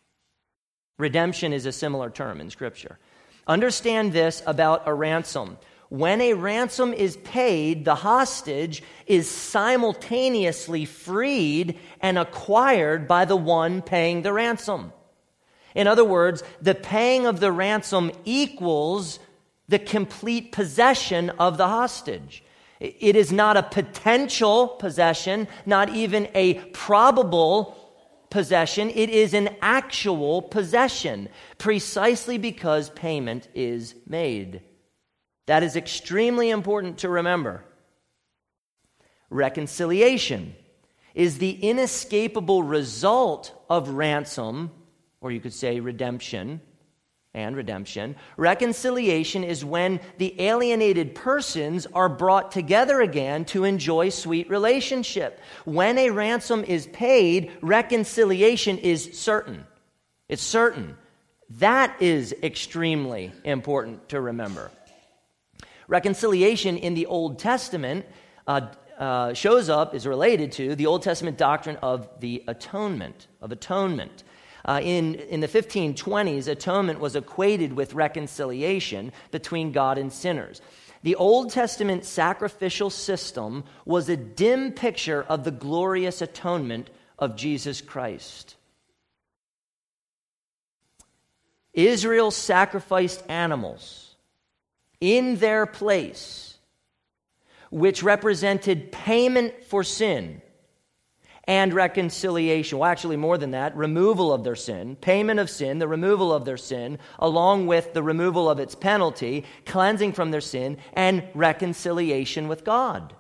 Redemption 0.98 1.52
is 1.52 1.66
a 1.66 1.72
similar 1.72 2.10
term 2.10 2.40
in 2.40 2.50
Scripture. 2.50 2.98
Understand 3.46 4.12
this 4.12 4.42
about 4.46 4.82
a 4.86 4.94
ransom. 4.94 5.58
When 5.88 6.20
a 6.20 6.34
ransom 6.34 6.92
is 6.92 7.16
paid, 7.18 7.84
the 7.84 7.96
hostage 7.96 8.82
is 9.06 9.28
simultaneously 9.28 10.84
freed 10.84 11.78
and 12.00 12.18
acquired 12.18 13.08
by 13.08 13.24
the 13.24 13.36
one 13.36 13.82
paying 13.82 14.22
the 14.22 14.32
ransom. 14.32 14.92
In 15.74 15.86
other 15.86 16.04
words, 16.04 16.42
the 16.60 16.74
paying 16.74 17.26
of 17.26 17.40
the 17.40 17.52
ransom 17.52 18.12
equals 18.24 19.18
the 19.72 19.78
complete 19.78 20.52
possession 20.52 21.30
of 21.30 21.56
the 21.56 21.66
hostage. 21.66 22.44
It 22.78 23.16
is 23.16 23.32
not 23.32 23.56
a 23.56 23.62
potential 23.62 24.68
possession, 24.68 25.48
not 25.64 25.88
even 25.88 26.28
a 26.34 26.54
probable 26.72 27.74
possession. 28.28 28.90
It 28.90 29.08
is 29.08 29.32
an 29.32 29.48
actual 29.62 30.42
possession, 30.42 31.30
precisely 31.56 32.36
because 32.36 32.90
payment 32.90 33.48
is 33.54 33.94
made. 34.06 34.60
That 35.46 35.62
is 35.62 35.74
extremely 35.74 36.50
important 36.50 36.98
to 36.98 37.08
remember. 37.08 37.64
Reconciliation 39.30 40.54
is 41.14 41.38
the 41.38 41.52
inescapable 41.52 42.62
result 42.62 43.54
of 43.70 43.88
ransom, 43.88 44.70
or 45.22 45.32
you 45.32 45.40
could 45.40 45.54
say 45.54 45.80
redemption, 45.80 46.60
and 47.34 47.56
redemption. 47.56 48.14
Reconciliation 48.36 49.42
is 49.42 49.64
when 49.64 50.00
the 50.18 50.38
alienated 50.40 51.14
persons 51.14 51.86
are 51.94 52.08
brought 52.08 52.52
together 52.52 53.00
again 53.00 53.44
to 53.46 53.64
enjoy 53.64 54.10
sweet 54.10 54.50
relationship. 54.50 55.40
When 55.64 55.96
a 55.96 56.10
ransom 56.10 56.62
is 56.64 56.86
paid, 56.88 57.50
reconciliation 57.62 58.78
is 58.78 59.18
certain. 59.18 59.64
It's 60.28 60.42
certain. 60.42 60.96
That 61.58 62.00
is 62.00 62.34
extremely 62.42 63.32
important 63.44 64.10
to 64.10 64.20
remember. 64.20 64.70
Reconciliation 65.88 66.76
in 66.76 66.94
the 66.94 67.06
Old 67.06 67.38
Testament 67.38 68.06
uh, 68.46 68.68
uh, 68.98 69.34
shows 69.34 69.68
up, 69.68 69.94
is 69.94 70.06
related 70.06 70.52
to 70.52 70.76
the 70.76 70.86
Old 70.86 71.02
Testament 71.02 71.36
doctrine 71.36 71.76
of 71.82 72.08
the 72.20 72.44
atonement, 72.46 73.26
of 73.40 73.52
atonement. 73.52 74.22
Uh, 74.64 74.80
in, 74.82 75.14
in 75.14 75.40
the 75.40 75.48
1520s, 75.48 76.46
atonement 76.46 77.00
was 77.00 77.16
equated 77.16 77.72
with 77.72 77.94
reconciliation 77.94 79.12
between 79.30 79.72
God 79.72 79.98
and 79.98 80.12
sinners. 80.12 80.60
The 81.02 81.16
Old 81.16 81.50
Testament 81.50 82.04
sacrificial 82.04 82.90
system 82.90 83.64
was 83.84 84.08
a 84.08 84.16
dim 84.16 84.72
picture 84.72 85.22
of 85.22 85.42
the 85.42 85.50
glorious 85.50 86.22
atonement 86.22 86.90
of 87.18 87.36
Jesus 87.36 87.80
Christ. 87.80 88.56
Israel 91.72 92.30
sacrificed 92.30 93.24
animals 93.28 94.14
in 95.00 95.36
their 95.36 95.66
place, 95.66 96.58
which 97.70 98.02
represented 98.02 98.92
payment 98.92 99.64
for 99.64 99.82
sin 99.82 100.42
and 101.44 101.74
reconciliation. 101.74 102.78
Well, 102.78 102.90
actually, 102.90 103.16
more 103.16 103.36
than 103.36 103.50
that, 103.50 103.76
removal 103.76 104.32
of 104.32 104.44
their 104.44 104.54
sin, 104.56 104.96
payment 104.96 105.40
of 105.40 105.50
sin, 105.50 105.78
the 105.78 105.88
removal 105.88 106.32
of 106.32 106.44
their 106.44 106.56
sin, 106.56 106.98
along 107.18 107.66
with 107.66 107.94
the 107.94 108.02
removal 108.02 108.48
of 108.48 108.60
its 108.60 108.74
penalty, 108.74 109.44
cleansing 109.66 110.12
from 110.12 110.30
their 110.30 110.40
sin, 110.40 110.78
and 110.92 111.24
reconciliation 111.34 112.48
with 112.48 112.64
God. 112.64 113.14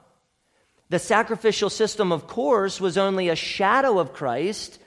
The 0.88 0.98
sacrificial 0.98 1.70
system, 1.70 2.12
of 2.12 2.26
course, 2.26 2.80
was 2.80 2.98
only 2.98 3.28
a 3.28 3.36
shadow 3.36 3.98
of 3.98 4.12
Christ 4.12 4.78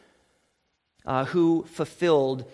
uh, 1.05 1.25
who 1.25 1.65
fulfilled 1.67 2.45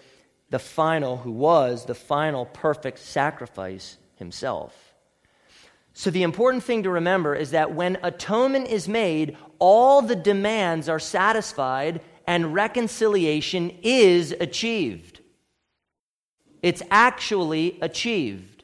the 0.50 0.60
final, 0.60 1.18
who 1.18 1.32
was 1.32 1.86
the 1.86 1.96
final 1.96 2.46
perfect 2.46 3.00
sacrifice 3.00 3.98
himself. 4.16 4.90
So, 5.93 6.10
the 6.10 6.24
important 6.24 6.63
thing 6.63 6.83
to 6.83 6.89
remember 6.89 7.36
is 7.36 7.51
that 7.51 7.74
when 7.74 7.98
atonement 8.01 8.67
is 8.67 8.88
made, 8.88 9.38
all 9.60 10.01
the 10.01 10.15
demands 10.15 10.88
are 10.88 11.00
satisfied 11.00 12.01
and 12.25 12.53
reconciliation 12.53 13.71
is 13.83 14.31
achieved. 14.31 15.19
It's 16.62 16.81
actually 16.89 17.77
achieved. 17.81 18.63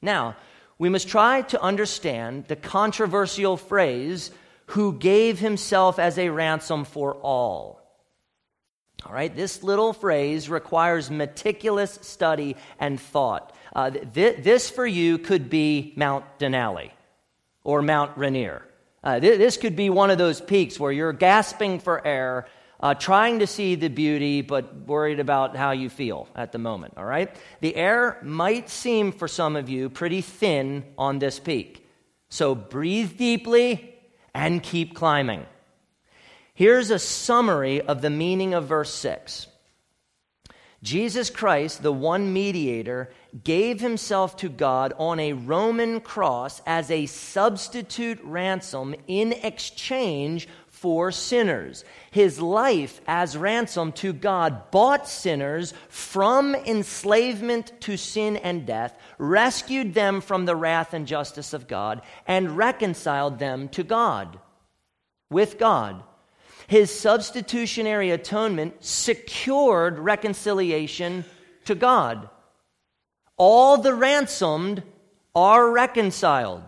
Now, 0.00 0.36
we 0.78 0.88
must 0.88 1.08
try 1.08 1.42
to 1.42 1.60
understand 1.60 2.46
the 2.46 2.56
controversial 2.56 3.56
phrase, 3.56 4.30
who 4.68 4.92
gave 4.92 5.38
himself 5.38 5.98
as 5.98 6.18
a 6.18 6.28
ransom 6.28 6.84
for 6.84 7.14
all. 7.14 7.80
All 9.06 9.12
right, 9.12 9.34
this 9.34 9.62
little 9.62 9.92
phrase 9.94 10.50
requires 10.50 11.10
meticulous 11.10 11.98
study 12.02 12.56
and 12.78 13.00
thought. 13.00 13.54
Uh, 13.74 13.90
th- 13.90 14.42
this 14.42 14.70
for 14.70 14.86
you 14.86 15.18
could 15.18 15.50
be 15.50 15.92
Mount 15.96 16.24
Denali 16.38 16.90
or 17.64 17.82
Mount 17.82 18.16
Rainier. 18.16 18.62
Uh, 19.02 19.20
th- 19.20 19.38
this 19.38 19.56
could 19.56 19.76
be 19.76 19.90
one 19.90 20.10
of 20.10 20.18
those 20.18 20.40
peaks 20.40 20.78
where 20.78 20.92
you're 20.92 21.12
gasping 21.12 21.78
for 21.78 22.04
air, 22.06 22.46
uh, 22.80 22.94
trying 22.94 23.40
to 23.40 23.46
see 23.46 23.74
the 23.74 23.88
beauty, 23.88 24.42
but 24.42 24.74
worried 24.86 25.20
about 25.20 25.56
how 25.56 25.70
you 25.70 25.88
feel 25.88 26.28
at 26.34 26.52
the 26.52 26.58
moment, 26.58 26.94
all 26.96 27.04
right? 27.04 27.34
The 27.60 27.74
air 27.76 28.18
might 28.22 28.68
seem 28.68 29.12
for 29.12 29.28
some 29.28 29.56
of 29.56 29.68
you 29.68 29.90
pretty 29.90 30.20
thin 30.20 30.84
on 30.96 31.18
this 31.18 31.38
peak. 31.38 31.86
So 32.28 32.54
breathe 32.54 33.16
deeply 33.16 33.94
and 34.34 34.62
keep 34.62 34.94
climbing. 34.94 35.46
Here's 36.54 36.90
a 36.90 36.98
summary 36.98 37.80
of 37.80 38.02
the 38.02 38.10
meaning 38.10 38.54
of 38.54 38.66
verse 38.66 38.92
6. 38.92 39.46
Jesus 40.82 41.28
Christ, 41.28 41.82
the 41.82 41.92
one 41.92 42.32
mediator, 42.32 43.10
gave 43.42 43.80
himself 43.80 44.36
to 44.38 44.48
God 44.48 44.94
on 44.96 45.18
a 45.18 45.32
Roman 45.32 46.00
cross 46.00 46.62
as 46.66 46.90
a 46.90 47.06
substitute 47.06 48.20
ransom 48.22 48.94
in 49.08 49.32
exchange 49.32 50.46
for 50.68 51.10
sinners. 51.10 51.84
His 52.12 52.40
life 52.40 53.00
as 53.08 53.36
ransom 53.36 53.90
to 53.92 54.12
God 54.12 54.70
bought 54.70 55.08
sinners 55.08 55.74
from 55.88 56.54
enslavement 56.54 57.72
to 57.80 57.96
sin 57.96 58.36
and 58.36 58.64
death, 58.64 58.96
rescued 59.18 59.94
them 59.94 60.20
from 60.20 60.44
the 60.44 60.54
wrath 60.54 60.94
and 60.94 61.08
justice 61.08 61.52
of 61.52 61.66
God, 61.66 62.02
and 62.24 62.56
reconciled 62.56 63.40
them 63.40 63.68
to 63.70 63.82
God, 63.82 64.38
with 65.28 65.58
God. 65.58 66.04
His 66.68 66.96
substitutionary 66.96 68.10
atonement 68.10 68.84
secured 68.84 69.98
reconciliation 69.98 71.24
to 71.64 71.74
God. 71.74 72.28
All 73.38 73.78
the 73.78 73.94
ransomed 73.94 74.82
are 75.34 75.70
reconciled. 75.70 76.62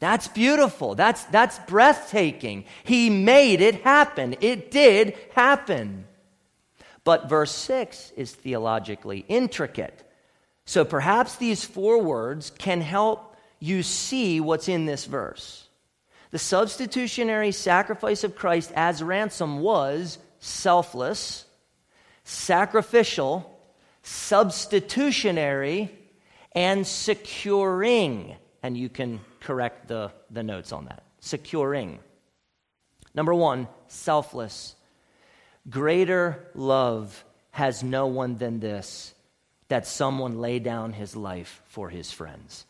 That's 0.00 0.28
beautiful. 0.28 0.94
That's, 0.94 1.24
that's 1.24 1.58
breathtaking. 1.60 2.66
He 2.84 3.08
made 3.08 3.62
it 3.62 3.76
happen. 3.76 4.36
It 4.42 4.70
did 4.70 5.16
happen. 5.34 6.04
But 7.04 7.28
verse 7.28 7.52
6 7.54 8.12
is 8.18 8.32
theologically 8.32 9.24
intricate. 9.28 10.02
So 10.66 10.84
perhaps 10.84 11.36
these 11.36 11.64
four 11.64 12.02
words 12.02 12.50
can 12.50 12.82
help 12.82 13.34
you 13.60 13.82
see 13.82 14.42
what's 14.42 14.68
in 14.68 14.84
this 14.84 15.06
verse. 15.06 15.63
The 16.34 16.40
substitutionary 16.40 17.52
sacrifice 17.52 18.24
of 18.24 18.34
Christ 18.34 18.72
as 18.74 19.00
ransom 19.00 19.60
was 19.60 20.18
selfless, 20.40 21.44
sacrificial, 22.24 23.56
substitutionary, 24.02 25.96
and 26.50 26.84
securing. 26.84 28.34
And 28.64 28.76
you 28.76 28.88
can 28.88 29.20
correct 29.38 29.86
the, 29.86 30.10
the 30.28 30.42
notes 30.42 30.72
on 30.72 30.86
that. 30.86 31.04
Securing. 31.20 32.00
Number 33.14 33.32
one, 33.32 33.68
selfless. 33.86 34.74
Greater 35.70 36.48
love 36.56 37.24
has 37.52 37.84
no 37.84 38.08
one 38.08 38.38
than 38.38 38.58
this 38.58 39.14
that 39.68 39.86
someone 39.86 40.40
lay 40.40 40.58
down 40.58 40.94
his 40.94 41.14
life 41.14 41.62
for 41.66 41.90
his 41.90 42.10
friends. 42.10 42.66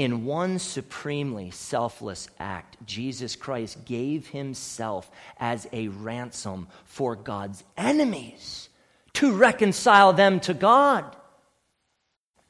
In 0.00 0.24
one 0.24 0.58
supremely 0.58 1.50
selfless 1.50 2.30
act, 2.38 2.78
Jesus 2.86 3.36
Christ 3.36 3.84
gave 3.84 4.28
himself 4.28 5.10
as 5.36 5.68
a 5.74 5.88
ransom 5.88 6.68
for 6.86 7.14
God's 7.14 7.62
enemies 7.76 8.70
to 9.12 9.30
reconcile 9.30 10.14
them 10.14 10.40
to 10.40 10.54
God. 10.54 11.14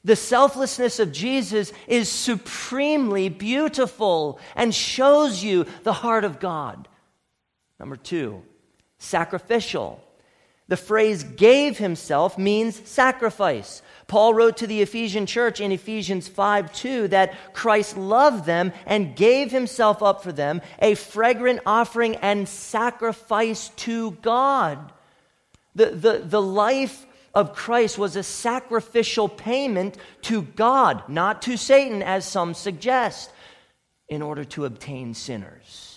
The 0.05 0.15
selflessness 0.15 0.97
of 0.99 1.11
Jesus 1.11 1.73
is 1.87 2.07
supremely 2.07 3.27
beautiful 3.27 4.39
and 4.55 4.73
shows 4.73 5.43
you 5.43 5.65
the 5.83 5.91
heart 5.91 6.23
of 6.23 6.39
God. 6.39 6.87
Number 7.77 7.97
two, 7.97 8.43
sacrificial. 8.97 10.01
The 10.71 10.77
phrase 10.77 11.25
gave 11.25 11.77
himself 11.79 12.37
means 12.37 12.81
sacrifice. 12.87 13.81
Paul 14.07 14.33
wrote 14.33 14.55
to 14.55 14.67
the 14.67 14.81
Ephesian 14.81 15.25
church 15.25 15.59
in 15.59 15.73
Ephesians 15.73 16.29
5 16.29 16.71
2 16.71 17.09
that 17.09 17.33
Christ 17.51 17.97
loved 17.97 18.45
them 18.45 18.71
and 18.85 19.13
gave 19.13 19.51
himself 19.51 20.01
up 20.01 20.23
for 20.23 20.31
them, 20.31 20.61
a 20.79 20.95
fragrant 20.95 21.59
offering 21.65 22.15
and 22.15 22.47
sacrifice 22.47 23.67
to 23.83 24.11
God. 24.21 24.93
The, 25.75 25.87
the, 25.87 26.23
the 26.23 26.41
life 26.41 27.05
of 27.33 27.53
Christ 27.53 27.97
was 27.97 28.15
a 28.15 28.23
sacrificial 28.23 29.27
payment 29.27 29.97
to 30.21 30.41
God, 30.41 31.03
not 31.09 31.41
to 31.41 31.57
Satan, 31.57 32.01
as 32.01 32.23
some 32.23 32.53
suggest, 32.53 33.29
in 34.07 34.21
order 34.21 34.45
to 34.45 34.63
obtain 34.63 35.15
sinners. 35.15 35.90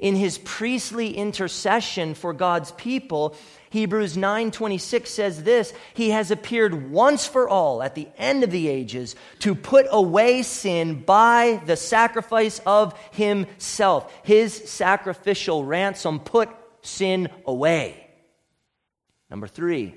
In 0.00 0.16
his 0.16 0.38
priestly 0.38 1.14
intercession 1.14 2.14
for 2.14 2.32
God's 2.32 2.72
people, 2.72 3.36
Hebrews 3.68 4.16
9:26 4.16 5.06
says 5.06 5.42
this, 5.42 5.74
he 5.92 6.10
has 6.10 6.30
appeared 6.30 6.90
once 6.90 7.26
for 7.26 7.48
all 7.48 7.82
at 7.82 7.94
the 7.94 8.08
end 8.16 8.42
of 8.42 8.50
the 8.50 8.68
ages 8.68 9.14
to 9.40 9.54
put 9.54 9.86
away 9.90 10.42
sin 10.42 11.02
by 11.02 11.60
the 11.66 11.76
sacrifice 11.76 12.62
of 12.64 12.98
himself. 13.12 14.10
His 14.22 14.54
sacrificial 14.54 15.64
ransom 15.66 16.18
put 16.18 16.48
sin 16.80 17.28
away. 17.46 18.08
Number 19.28 19.46
3, 19.46 19.94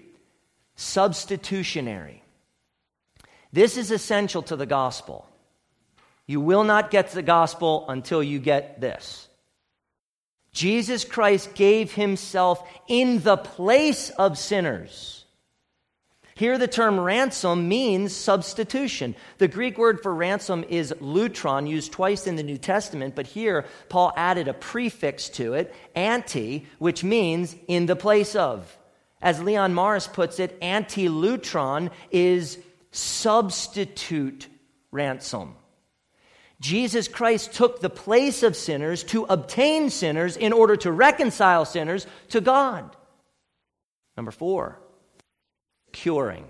substitutionary. 0.76 2.24
This 3.54 3.78
is 3.78 3.90
essential 3.90 4.42
to 4.44 4.58
the 4.58 4.66
gospel. 4.66 5.30
You 6.28 6.42
will 6.42 6.66
not 6.66 6.92
get 6.92 7.12
the 7.12 7.22
gospel 7.22 7.86
until 7.88 8.22
you 8.22 8.40
get 8.40 8.82
this. 8.82 9.30
Jesus 10.54 11.04
Christ 11.04 11.56
gave 11.56 11.94
himself 11.94 12.68
in 12.88 13.22
the 13.24 13.38
place 13.38 14.12
of 14.12 14.38
sinners. 14.38 15.26
Here, 16.36 16.58
the 16.58 16.68
term 16.68 17.00
ransom 17.00 17.68
means 17.68 18.16
substitution. 18.16 19.16
The 19.38 19.48
Greek 19.48 19.78
word 19.78 20.02
for 20.02 20.14
ransom 20.14 20.64
is 20.68 20.94
lutron, 21.00 21.68
used 21.68 21.92
twice 21.92 22.26
in 22.26 22.38
the 22.38 22.44
New 22.44 22.58
Testament, 22.58 23.16
but 23.16 23.28
here 23.28 23.66
Paul 23.90 24.14
added 24.16 24.48
a 24.48 24.54
prefix 24.54 25.30
to 25.30 25.54
it, 25.54 25.74
anti, 25.96 26.66
which 26.80 27.04
means 27.04 27.56
in 27.68 27.86
the 27.86 27.96
place 27.96 28.36
of. 28.36 28.78
As 29.22 29.42
Leon 29.42 29.74
Morris 29.74 30.08
puts 30.08 30.40
it, 30.40 30.58
anti 30.62 31.08
lutron 31.08 31.92
is 32.12 32.58
substitute 32.92 34.48
ransom. 34.92 35.56
Jesus 36.64 37.10
Christ 37.10 37.52
took 37.52 37.82
the 37.82 37.90
place 37.90 38.42
of 38.42 38.56
sinners 38.56 39.04
to 39.06 39.26
obtain 39.26 39.90
sinners 39.90 40.38
in 40.38 40.54
order 40.54 40.78
to 40.78 40.94
reconcile 40.94 41.66
sinners 41.66 42.08
to 42.30 42.40
God. 42.40 42.96
Number 44.16 44.32
four, 44.32 44.80
curing. 45.92 46.46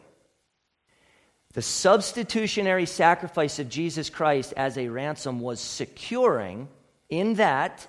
The 1.55 1.63
substitutionary 1.63 2.85
sacrifice 2.85 3.57
of 3.57 3.69
Jesus 3.69 4.11
Christ 4.11 4.53
as 4.55 4.77
a 4.77 4.87
ransom 4.87 5.39
was 5.39 5.59
securing 5.59 6.67
in 7.09 7.33
that 7.35 7.87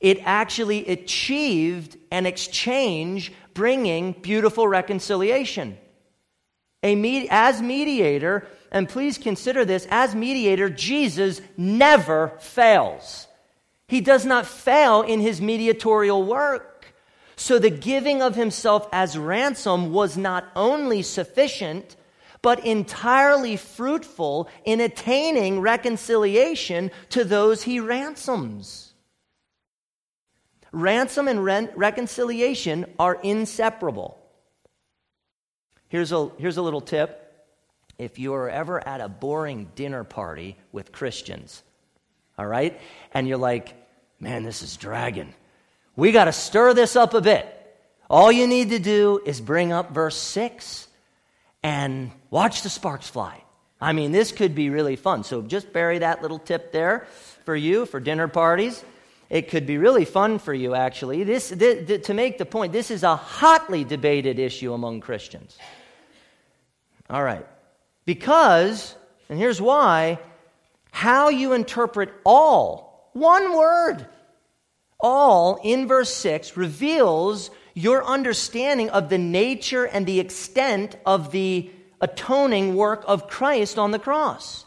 it 0.00 0.18
actually 0.24 0.88
achieved 0.88 1.96
an 2.10 2.26
exchange 2.26 3.32
bringing 3.54 4.10
beautiful 4.10 4.66
reconciliation. 4.66 5.78
A 6.82 6.94
med- 6.94 7.28
as 7.30 7.60
mediator, 7.60 8.46
and 8.72 8.88
please 8.88 9.18
consider 9.18 9.64
this 9.64 9.86
as 9.90 10.14
mediator, 10.14 10.70
Jesus 10.70 11.40
never 11.56 12.32
fails. 12.38 13.26
He 13.88 14.00
does 14.00 14.24
not 14.24 14.46
fail 14.46 15.02
in 15.02 15.20
his 15.20 15.40
mediatorial 15.40 16.22
work. 16.22 16.94
So 17.36 17.58
the 17.58 17.70
giving 17.70 18.22
of 18.22 18.36
himself 18.36 18.86
as 18.92 19.18
ransom 19.18 19.92
was 19.92 20.16
not 20.16 20.44
only 20.54 21.02
sufficient, 21.02 21.96
but 22.42 22.64
entirely 22.64 23.56
fruitful 23.56 24.48
in 24.64 24.80
attaining 24.80 25.60
reconciliation 25.60 26.90
to 27.08 27.24
those 27.24 27.62
he 27.62 27.80
ransoms. 27.80 28.92
Ransom 30.70 31.28
and 31.28 31.42
re- 31.42 31.68
reconciliation 31.74 32.86
are 32.98 33.18
inseparable. 33.22 34.19
Here's 35.90 36.12
a, 36.12 36.30
here's 36.38 36.56
a 36.56 36.62
little 36.62 36.80
tip. 36.80 37.26
If 37.98 38.18
you 38.18 38.32
are 38.34 38.48
ever 38.48 38.86
at 38.86 39.00
a 39.00 39.08
boring 39.08 39.68
dinner 39.74 40.04
party 40.04 40.56
with 40.72 40.92
Christians, 40.92 41.62
all 42.38 42.46
right, 42.46 42.80
and 43.12 43.28
you're 43.28 43.36
like, 43.36 43.74
man, 44.18 44.44
this 44.44 44.62
is 44.62 44.76
dragging. 44.76 45.34
We 45.96 46.12
got 46.12 46.24
to 46.24 46.32
stir 46.32 46.72
this 46.72 46.96
up 46.96 47.12
a 47.12 47.20
bit. 47.20 47.56
All 48.08 48.32
you 48.32 48.46
need 48.46 48.70
to 48.70 48.78
do 48.78 49.20
is 49.26 49.40
bring 49.40 49.72
up 49.72 49.90
verse 49.90 50.16
6 50.16 50.88
and 51.62 52.10
watch 52.30 52.62
the 52.62 52.70
sparks 52.70 53.08
fly. 53.08 53.42
I 53.80 53.92
mean, 53.92 54.12
this 54.12 54.32
could 54.32 54.54
be 54.54 54.70
really 54.70 54.96
fun. 54.96 55.24
So 55.24 55.42
just 55.42 55.72
bury 55.72 55.98
that 55.98 56.22
little 56.22 56.38
tip 56.38 56.72
there 56.72 57.06
for 57.44 57.56
you 57.56 57.84
for 57.84 57.98
dinner 57.98 58.28
parties. 58.28 58.82
It 59.28 59.48
could 59.48 59.66
be 59.66 59.78
really 59.78 60.04
fun 60.04 60.38
for 60.38 60.52
you, 60.52 60.74
actually. 60.74 61.24
This, 61.24 61.50
this, 61.50 62.06
to 62.06 62.14
make 62.14 62.38
the 62.38 62.44
point, 62.44 62.72
this 62.72 62.90
is 62.90 63.02
a 63.02 63.16
hotly 63.16 63.84
debated 63.84 64.38
issue 64.38 64.72
among 64.72 65.00
Christians. 65.00 65.56
All 67.10 67.22
right. 67.22 67.46
Because, 68.04 68.94
and 69.28 69.38
here's 69.38 69.60
why, 69.60 70.18
how 70.92 71.28
you 71.28 71.52
interpret 71.52 72.10
all, 72.24 73.10
one 73.12 73.56
word, 73.56 74.06
all 75.00 75.58
in 75.64 75.88
verse 75.88 76.12
6 76.14 76.56
reveals 76.56 77.50
your 77.74 78.04
understanding 78.04 78.90
of 78.90 79.08
the 79.08 79.18
nature 79.18 79.84
and 79.84 80.06
the 80.06 80.20
extent 80.20 80.96
of 81.04 81.32
the 81.32 81.70
atoning 82.00 82.74
work 82.76 83.04
of 83.06 83.28
Christ 83.28 83.78
on 83.78 83.90
the 83.90 83.98
cross. 83.98 84.64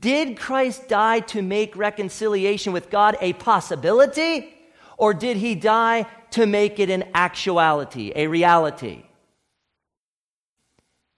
Did 0.00 0.36
Christ 0.36 0.88
die 0.88 1.20
to 1.20 1.42
make 1.42 1.76
reconciliation 1.76 2.72
with 2.72 2.90
God 2.90 3.16
a 3.20 3.32
possibility, 3.34 4.54
or 4.96 5.14
did 5.14 5.36
he 5.36 5.54
die 5.54 6.06
to 6.32 6.46
make 6.46 6.78
it 6.78 6.90
an 6.90 7.04
actuality, 7.14 8.12
a 8.14 8.26
reality? 8.26 9.04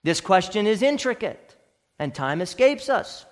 This 0.03 0.21
question 0.21 0.67
is 0.67 0.81
intricate, 0.81 1.55
and 1.99 2.13
time 2.13 2.41
escapes 2.41 2.89
us 2.89 3.25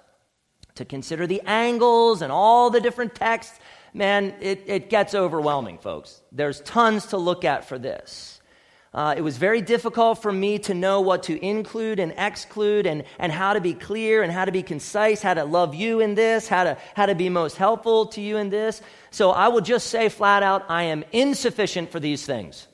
to 0.75 0.85
consider 0.85 1.27
the 1.27 1.41
angles 1.45 2.21
and 2.21 2.31
all 2.31 2.69
the 2.69 2.79
different 2.79 3.15
texts 3.15 3.59
man, 3.93 4.33
it, 4.41 4.63
it 4.67 4.89
gets 4.89 5.15
overwhelming, 5.15 5.77
folks. 5.79 6.21
There's 6.31 6.61
tons 6.61 7.07
to 7.07 7.17
look 7.17 7.43
at 7.43 7.65
for 7.65 7.77
this. 7.79 8.41
Uh, 8.91 9.13
it 9.15 9.21
was 9.21 9.37
very 9.37 9.61
difficult 9.61 10.19
for 10.19 10.31
me 10.31 10.57
to 10.57 10.73
know 10.73 11.01
what 11.01 11.23
to 11.23 11.45
include 11.45 11.99
and 11.99 12.11
exclude 12.17 12.87
and, 12.87 13.03
and 13.19 13.31
how 13.31 13.53
to 13.53 13.61
be 13.61 13.75
clear 13.75 14.23
and 14.23 14.31
how 14.31 14.45
to 14.45 14.51
be 14.51 14.63
concise, 14.63 15.21
how 15.21 15.35
to 15.35 15.43
love 15.43 15.75
you 15.75 15.99
in 15.99 16.15
this, 16.15 16.47
how 16.47 16.63
to, 16.63 16.77
how 16.95 17.05
to 17.05 17.13
be 17.13 17.29
most 17.29 17.55
helpful 17.55 18.07
to 18.07 18.21
you 18.21 18.37
in 18.37 18.49
this. 18.49 18.81
So 19.11 19.29
I 19.29 19.49
will 19.49 19.61
just 19.61 19.87
say 19.87 20.09
flat 20.09 20.41
out, 20.41 20.65
I 20.69 20.83
am 20.83 21.03
insufficient 21.11 21.91
for 21.91 21.99
these 21.99 22.25
things. 22.25 22.67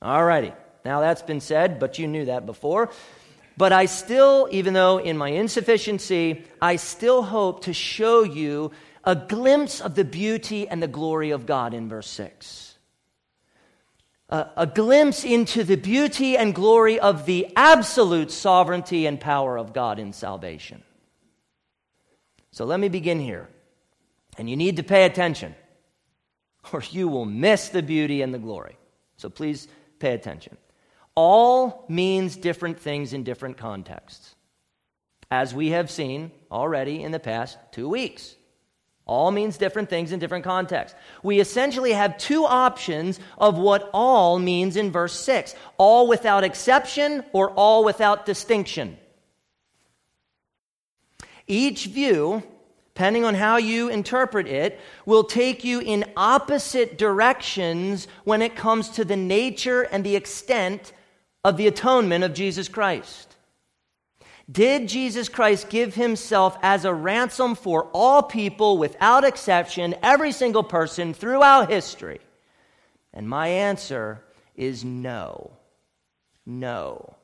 All 0.00 0.24
righty. 0.24 0.52
Now 0.84 1.00
that's 1.00 1.22
been 1.22 1.40
said, 1.40 1.78
but 1.78 1.98
you 1.98 2.06
knew 2.06 2.26
that 2.26 2.46
before. 2.46 2.90
But 3.56 3.72
I 3.72 3.86
still, 3.86 4.48
even 4.50 4.74
though 4.74 4.98
in 4.98 5.16
my 5.16 5.28
insufficiency, 5.28 6.44
I 6.60 6.76
still 6.76 7.22
hope 7.22 7.64
to 7.64 7.72
show 7.72 8.22
you 8.22 8.72
a 9.04 9.14
glimpse 9.14 9.80
of 9.80 9.94
the 9.94 10.04
beauty 10.04 10.68
and 10.68 10.82
the 10.82 10.88
glory 10.88 11.30
of 11.30 11.46
God 11.46 11.74
in 11.74 11.88
verse 11.88 12.08
6. 12.08 12.76
A, 14.30 14.46
a 14.56 14.66
glimpse 14.66 15.24
into 15.24 15.64
the 15.64 15.76
beauty 15.76 16.36
and 16.36 16.54
glory 16.54 16.98
of 16.98 17.26
the 17.26 17.48
absolute 17.56 18.30
sovereignty 18.30 19.06
and 19.06 19.20
power 19.20 19.58
of 19.58 19.72
God 19.72 19.98
in 19.98 20.12
salvation. 20.12 20.82
So 22.52 22.64
let 22.64 22.80
me 22.80 22.88
begin 22.88 23.20
here. 23.20 23.48
And 24.38 24.48
you 24.48 24.56
need 24.56 24.76
to 24.76 24.82
pay 24.82 25.04
attention, 25.04 25.54
or 26.72 26.82
you 26.90 27.08
will 27.08 27.26
miss 27.26 27.68
the 27.68 27.82
beauty 27.82 28.22
and 28.22 28.32
the 28.32 28.38
glory. 28.38 28.78
So 29.18 29.28
please 29.28 29.68
pay 29.98 30.14
attention. 30.14 30.56
All 31.14 31.84
means 31.88 32.36
different 32.36 32.78
things 32.80 33.12
in 33.12 33.22
different 33.22 33.58
contexts, 33.58 34.34
as 35.30 35.54
we 35.54 35.70
have 35.70 35.90
seen 35.90 36.30
already 36.50 37.02
in 37.02 37.12
the 37.12 37.20
past 37.20 37.58
two 37.70 37.88
weeks. 37.88 38.34
All 39.04 39.30
means 39.30 39.58
different 39.58 39.90
things 39.90 40.12
in 40.12 40.20
different 40.20 40.44
contexts. 40.44 40.96
We 41.22 41.40
essentially 41.40 41.92
have 41.92 42.18
two 42.18 42.44
options 42.44 43.18
of 43.36 43.58
what 43.58 43.90
all 43.92 44.38
means 44.38 44.76
in 44.76 44.92
verse 44.92 45.12
6 45.12 45.54
all 45.76 46.06
without 46.06 46.44
exception 46.44 47.24
or 47.32 47.50
all 47.50 47.84
without 47.84 48.24
distinction. 48.24 48.96
Each 51.48 51.86
view, 51.86 52.44
depending 52.94 53.24
on 53.24 53.34
how 53.34 53.56
you 53.56 53.88
interpret 53.88 54.46
it, 54.46 54.80
will 55.04 55.24
take 55.24 55.64
you 55.64 55.80
in 55.80 56.04
opposite 56.16 56.96
directions 56.96 58.06
when 58.24 58.40
it 58.40 58.54
comes 58.54 58.88
to 58.90 59.04
the 59.04 59.16
nature 59.16 59.82
and 59.82 60.04
the 60.04 60.16
extent 60.16 60.92
of 61.44 61.56
the 61.56 61.66
atonement 61.66 62.24
of 62.24 62.34
Jesus 62.34 62.68
Christ. 62.68 63.36
Did 64.50 64.88
Jesus 64.88 65.28
Christ 65.28 65.70
give 65.70 65.94
himself 65.94 66.58
as 66.62 66.84
a 66.84 66.92
ransom 66.92 67.54
for 67.54 67.84
all 67.92 68.22
people 68.22 68.76
without 68.76 69.24
exception, 69.24 69.94
every 70.02 70.32
single 70.32 70.62
person 70.62 71.14
throughout 71.14 71.70
history? 71.70 72.20
And 73.14 73.28
my 73.28 73.48
answer 73.48 74.22
is 74.56 74.84
no. 74.84 75.52
No. 76.44 77.14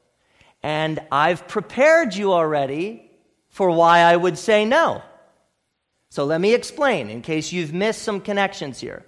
And 0.63 1.01
I've 1.11 1.49
prepared 1.49 2.15
you 2.15 2.33
already 2.33 3.11
for 3.49 3.71
why 3.71 4.01
I 4.01 4.17
would 4.17 4.39
say 4.39 4.65
no. 4.65 5.03
So 6.11 6.25
let 6.25 6.41
me 6.41 6.55
explain 6.55 7.11
in 7.11 7.23
case 7.23 7.53
you've 7.53 7.75
missed 7.75 8.03
some 8.03 8.21
connections 8.21 8.81
here. 8.81 9.05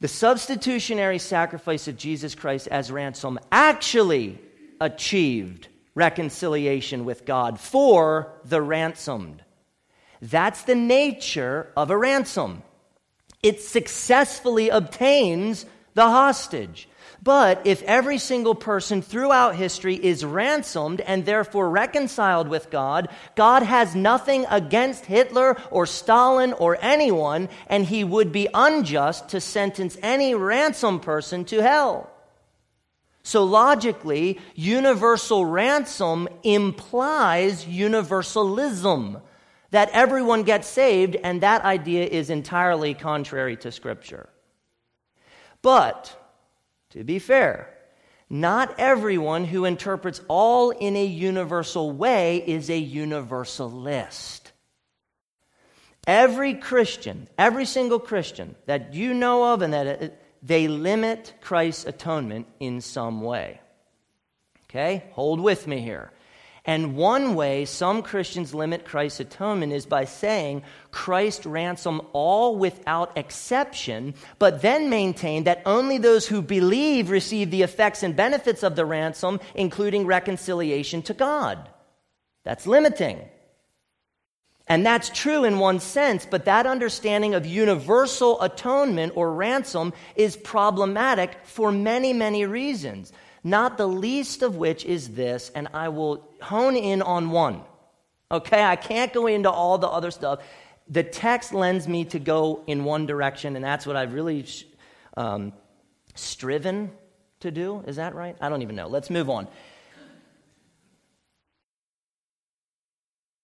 The 0.00 0.08
substitutionary 0.08 1.18
sacrifice 1.18 1.86
of 1.86 1.96
Jesus 1.96 2.34
Christ 2.34 2.68
as 2.68 2.90
ransom 2.90 3.38
actually 3.52 4.38
achieved 4.80 5.68
reconciliation 5.94 7.04
with 7.04 7.26
God 7.26 7.60
for 7.60 8.32
the 8.44 8.62
ransomed. 8.62 9.44
That's 10.22 10.62
the 10.62 10.74
nature 10.74 11.70
of 11.76 11.90
a 11.90 11.96
ransom. 11.96 12.62
It 13.42 13.60
successfully 13.60 14.68
obtains 14.68 15.66
the 15.94 16.04
hostage. 16.04 16.88
But 17.22 17.66
if 17.66 17.82
every 17.82 18.16
single 18.16 18.54
person 18.54 19.02
throughout 19.02 19.54
history 19.54 19.94
is 19.94 20.24
ransomed 20.24 21.02
and 21.02 21.26
therefore 21.26 21.68
reconciled 21.68 22.48
with 22.48 22.70
God, 22.70 23.08
God 23.36 23.62
has 23.62 23.94
nothing 23.94 24.46
against 24.48 25.04
Hitler 25.04 25.56
or 25.70 25.84
Stalin 25.84 26.54
or 26.54 26.78
anyone, 26.80 27.50
and 27.66 27.84
he 27.84 28.04
would 28.04 28.32
be 28.32 28.48
unjust 28.54 29.28
to 29.30 29.40
sentence 29.40 29.98
any 30.02 30.34
ransom 30.34 30.98
person 30.98 31.44
to 31.46 31.62
hell. 31.62 32.10
So 33.22 33.44
logically, 33.44 34.40
universal 34.54 35.44
ransom 35.44 36.26
implies 36.42 37.66
universalism, 37.66 39.20
that 39.72 39.90
everyone 39.92 40.42
gets 40.42 40.66
saved, 40.66 41.16
and 41.16 41.42
that 41.42 41.64
idea 41.64 42.06
is 42.06 42.30
entirely 42.30 42.94
contrary 42.94 43.56
to 43.58 43.70
Scripture. 43.70 44.28
But, 45.62 46.16
to 46.90 47.04
be 47.04 47.18
fair, 47.18 47.74
Not 48.32 48.78
everyone 48.78 49.44
who 49.44 49.64
interprets 49.64 50.20
all 50.28 50.70
in 50.70 50.94
a 50.94 51.04
universal 51.04 51.90
way 51.90 52.36
is 52.46 52.70
a 52.70 52.78
universalist. 52.78 54.52
Every 56.06 56.54
Christian, 56.54 57.28
every 57.36 57.66
single 57.66 57.98
Christian 57.98 58.54
that 58.66 58.94
you 58.94 59.14
know 59.14 59.52
of 59.52 59.62
and 59.62 59.74
that 59.74 59.86
it, 59.86 60.22
they 60.44 60.68
limit 60.68 61.34
Christ's 61.40 61.86
atonement 61.86 62.46
in 62.60 62.80
some 62.80 63.20
way. 63.20 63.60
Okay? 64.68 65.04
Hold 65.12 65.40
with 65.40 65.66
me 65.66 65.80
here. 65.80 66.12
And 66.70 66.94
one 66.94 67.34
way 67.34 67.64
some 67.64 68.00
Christians 68.00 68.54
limit 68.54 68.84
Christ's 68.84 69.18
atonement 69.18 69.72
is 69.72 69.86
by 69.86 70.04
saying 70.04 70.62
Christ 70.92 71.44
ransom 71.44 72.00
all 72.12 72.54
without 72.54 73.18
exception, 73.18 74.14
but 74.38 74.62
then 74.62 74.88
maintain 74.88 75.42
that 75.44 75.62
only 75.66 75.98
those 75.98 76.28
who 76.28 76.40
believe 76.40 77.10
receive 77.10 77.50
the 77.50 77.62
effects 77.62 78.04
and 78.04 78.14
benefits 78.14 78.62
of 78.62 78.76
the 78.76 78.84
ransom, 78.84 79.40
including 79.56 80.06
reconciliation 80.06 81.02
to 81.02 81.12
God. 81.12 81.68
That's 82.44 82.68
limiting. 82.68 83.28
And 84.68 84.86
that's 84.86 85.10
true 85.10 85.42
in 85.42 85.58
one 85.58 85.80
sense, 85.80 86.24
but 86.24 86.44
that 86.44 86.66
understanding 86.66 87.34
of 87.34 87.46
universal 87.46 88.40
atonement 88.40 89.14
or 89.16 89.34
ransom 89.34 89.92
is 90.14 90.36
problematic 90.36 91.36
for 91.42 91.72
many, 91.72 92.12
many 92.12 92.46
reasons 92.46 93.12
not 93.42 93.78
the 93.78 93.86
least 93.86 94.42
of 94.42 94.56
which 94.56 94.84
is 94.84 95.10
this, 95.10 95.50
and 95.54 95.68
I 95.72 95.88
will 95.88 96.28
hone 96.42 96.76
in 96.76 97.02
on 97.02 97.30
one. 97.30 97.62
Okay, 98.30 98.62
I 98.62 98.76
can't 98.76 99.12
go 99.12 99.26
into 99.26 99.50
all 99.50 99.78
the 99.78 99.88
other 99.88 100.10
stuff. 100.10 100.40
The 100.88 101.02
text 101.02 101.52
lends 101.52 101.88
me 101.88 102.04
to 102.06 102.18
go 102.18 102.62
in 102.66 102.84
one 102.84 103.06
direction, 103.06 103.56
and 103.56 103.64
that's 103.64 103.86
what 103.86 103.96
I've 103.96 104.12
really 104.12 104.46
um, 105.16 105.52
striven 106.14 106.90
to 107.40 107.50
do. 107.50 107.82
Is 107.86 107.96
that 107.96 108.14
right? 108.14 108.36
I 108.40 108.48
don't 108.48 108.62
even 108.62 108.76
know. 108.76 108.88
Let's 108.88 109.10
move 109.10 109.30
on. 109.30 109.48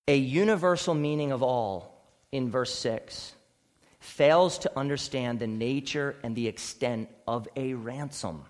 A 0.09 0.17
universal 0.17 0.95
meaning 0.95 1.33
of 1.33 1.43
all 1.43 2.05
in 2.31 2.51
verse 2.51 2.73
6 2.75 3.33
fails 3.99 4.59
to 4.59 4.79
understand 4.79 5.41
the 5.41 5.49
nature 5.49 6.15
and 6.23 6.37
the 6.37 6.47
extent 6.47 7.09
of 7.27 7.49
a 7.57 7.75
ransom. 7.75 8.45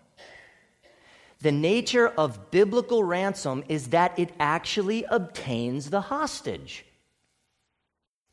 The 1.41 1.53
nature 1.53 2.09
of 2.09 2.51
biblical 2.51 3.05
ransom 3.05 3.63
is 3.69 3.89
that 3.89 4.19
it 4.19 4.33
actually 4.41 5.05
obtains 5.05 5.91
the 5.91 6.01
hostage. 6.01 6.85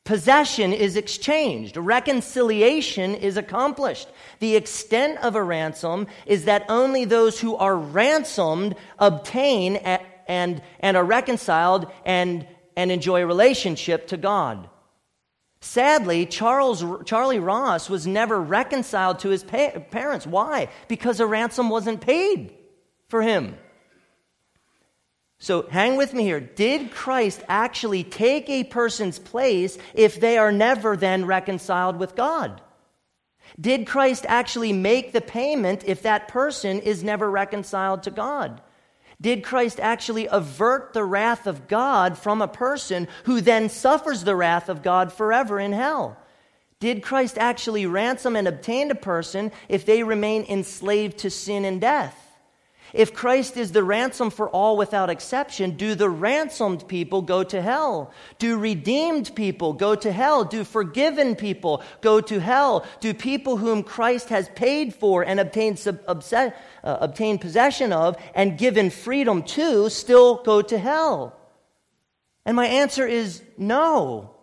Possession 0.05 0.73
is 0.73 0.97
exchanged, 0.97 1.77
reconciliation 1.77 3.15
is 3.15 3.37
accomplished. 3.37 4.09
The 4.39 4.55
extent 4.55 5.19
of 5.19 5.35
a 5.35 5.43
ransom 5.43 6.07
is 6.25 6.45
that 6.45 6.65
only 6.67 7.05
those 7.05 7.39
who 7.39 7.55
are 7.55 7.75
ransomed 7.75 8.75
obtain 8.99 9.77
and, 9.77 10.61
and 10.79 10.97
are 10.97 11.05
reconciled 11.05 11.89
and, 12.05 12.45
and 12.75 12.91
enjoy 12.91 13.21
a 13.21 13.27
relationship 13.27 14.07
to 14.07 14.17
God. 14.17 14.69
Sadly, 15.61 16.25
Charles, 16.25 16.83
Charlie 17.05 17.39
Ross 17.39 17.89
was 17.89 18.05
never 18.05 18.41
reconciled 18.41 19.19
to 19.19 19.29
his 19.29 19.43
pa- 19.45 19.79
parents. 19.91 20.27
Why? 20.27 20.67
Because 20.89 21.21
a 21.21 21.25
ransom 21.25 21.69
wasn't 21.69 22.01
paid 22.01 22.53
for 23.13 23.21
him. 23.21 23.55
So 25.37 25.67
hang 25.69 25.97
with 25.97 26.15
me 26.15 26.23
here. 26.23 26.39
Did 26.39 26.89
Christ 26.89 27.43
actually 27.47 28.03
take 28.03 28.49
a 28.49 28.63
person's 28.63 29.19
place 29.19 29.77
if 29.93 30.19
they 30.19 30.39
are 30.39 30.51
never 30.51 30.97
then 30.97 31.27
reconciled 31.27 31.97
with 31.97 32.15
God? 32.15 32.59
Did 33.61 33.85
Christ 33.85 34.25
actually 34.27 34.73
make 34.73 35.11
the 35.11 35.21
payment 35.21 35.83
if 35.85 36.01
that 36.01 36.27
person 36.27 36.79
is 36.79 37.03
never 37.03 37.29
reconciled 37.29 38.01
to 38.01 38.09
God? 38.09 38.61
Did 39.21 39.43
Christ 39.43 39.79
actually 39.79 40.25
avert 40.25 40.93
the 40.93 41.03
wrath 41.03 41.45
of 41.45 41.67
God 41.67 42.17
from 42.17 42.41
a 42.41 42.47
person 42.47 43.07
who 43.25 43.41
then 43.41 43.69
suffers 43.69 44.23
the 44.23 44.35
wrath 44.35 44.69
of 44.69 44.81
God 44.81 45.13
forever 45.13 45.59
in 45.59 45.71
hell? 45.71 46.17
Did 46.79 47.03
Christ 47.03 47.37
actually 47.37 47.85
ransom 47.85 48.35
and 48.35 48.47
obtain 48.47 48.89
a 48.89 48.95
person 48.95 49.51
if 49.69 49.85
they 49.85 50.01
remain 50.01 50.45
enslaved 50.45 51.19
to 51.19 51.29
sin 51.29 51.63
and 51.63 51.79
death? 51.79 52.22
If 52.93 53.11
Christ 53.11 53.57
is 53.57 53.71
the 53.71 53.83
ransom 53.83 54.29
for 54.29 54.47
all 54.49 54.77
without 54.77 55.09
exception, 55.09 55.71
do 55.71 55.95
the 55.95 56.09
ransomed 56.09 56.87
people 56.87 57.23
go 57.23 57.43
to 57.43 57.59
hell? 57.59 58.13
Do 58.37 58.59
redeemed 58.59 59.35
people 59.35 59.73
go 59.73 59.95
to 59.95 60.11
hell? 60.11 60.43
Do 60.43 60.63
forgiven 60.63 61.35
people 61.35 61.81
go 62.01 62.21
to 62.21 62.39
hell? 62.39 62.85
Do 62.99 63.15
people 63.15 63.57
whom 63.57 63.81
Christ 63.81 64.29
has 64.29 64.47
paid 64.49 64.93
for 64.93 65.23
and 65.23 65.39
obtained, 65.39 65.79
sub, 65.79 65.99
uh, 66.07 66.51
obtained 66.83 67.41
possession 67.41 67.91
of 67.91 68.15
and 68.35 68.59
given 68.59 68.91
freedom 68.91 69.41
to 69.43 69.89
still 69.89 70.43
go 70.43 70.61
to 70.61 70.77
hell? 70.77 71.35
And 72.45 72.55
my 72.55 72.67
answer 72.67 73.07
is 73.07 73.41
no. 73.57 74.35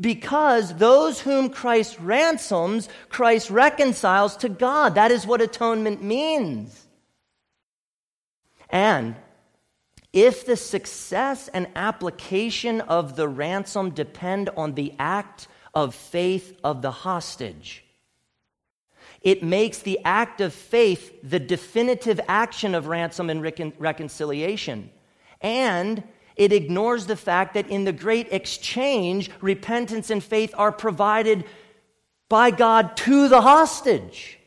Because 0.00 0.76
those 0.76 1.20
whom 1.20 1.50
Christ 1.50 1.98
ransoms, 1.98 2.88
Christ 3.08 3.50
reconciles 3.50 4.36
to 4.38 4.48
God. 4.48 4.94
That 4.94 5.10
is 5.10 5.26
what 5.26 5.42
atonement 5.42 6.02
means. 6.04 6.81
And 8.72 9.14
if 10.12 10.44
the 10.44 10.56
success 10.56 11.48
and 11.48 11.68
application 11.76 12.80
of 12.80 13.16
the 13.16 13.28
ransom 13.28 13.90
depend 13.90 14.48
on 14.56 14.74
the 14.74 14.94
act 14.98 15.46
of 15.74 15.94
faith 15.94 16.58
of 16.64 16.82
the 16.82 16.90
hostage, 16.90 17.84
it 19.20 19.42
makes 19.42 19.78
the 19.78 20.00
act 20.04 20.40
of 20.40 20.52
faith 20.52 21.18
the 21.22 21.38
definitive 21.38 22.20
action 22.26 22.74
of 22.74 22.88
ransom 22.88 23.30
and 23.30 23.40
recon- 23.40 23.72
reconciliation. 23.78 24.90
And 25.40 26.02
it 26.34 26.52
ignores 26.52 27.06
the 27.06 27.16
fact 27.16 27.54
that 27.54 27.68
in 27.68 27.84
the 27.84 27.92
great 27.92 28.32
exchange, 28.32 29.30
repentance 29.40 30.10
and 30.10 30.24
faith 30.24 30.54
are 30.56 30.72
provided 30.72 31.44
by 32.28 32.50
God 32.50 32.96
to 32.98 33.28
the 33.28 33.42
hostage. 33.42 34.38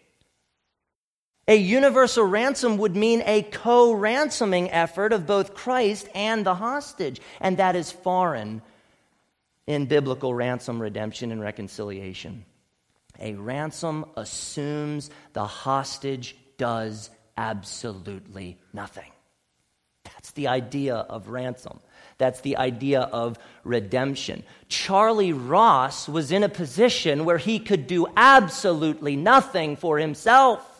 A 1.47 1.55
universal 1.55 2.23
ransom 2.23 2.77
would 2.77 2.95
mean 2.95 3.21
a 3.25 3.43
co 3.43 3.93
ransoming 3.93 4.71
effort 4.71 5.13
of 5.13 5.27
both 5.27 5.53
Christ 5.53 6.09
and 6.15 6.45
the 6.45 6.55
hostage, 6.55 7.21
and 7.39 7.57
that 7.57 7.75
is 7.75 7.91
foreign 7.91 8.61
in 9.67 9.85
biblical 9.85 10.33
ransom, 10.33 10.81
redemption, 10.81 11.31
and 11.31 11.41
reconciliation. 11.41 12.45
A 13.19 13.33
ransom 13.33 14.05
assumes 14.15 15.09
the 15.33 15.45
hostage 15.45 16.35
does 16.57 17.09
absolutely 17.37 18.57
nothing. 18.73 19.11
That's 20.03 20.31
the 20.31 20.47
idea 20.47 20.95
of 20.95 21.29
ransom. 21.29 21.79
That's 22.17 22.41
the 22.41 22.57
idea 22.57 23.01
of 23.01 23.37
redemption. 23.63 24.43
Charlie 24.69 25.33
Ross 25.33 26.07
was 26.07 26.31
in 26.31 26.43
a 26.43 26.49
position 26.49 27.25
where 27.25 27.37
he 27.37 27.59
could 27.59 27.87
do 27.87 28.07
absolutely 28.15 29.15
nothing 29.15 29.75
for 29.75 29.99
himself. 29.99 30.74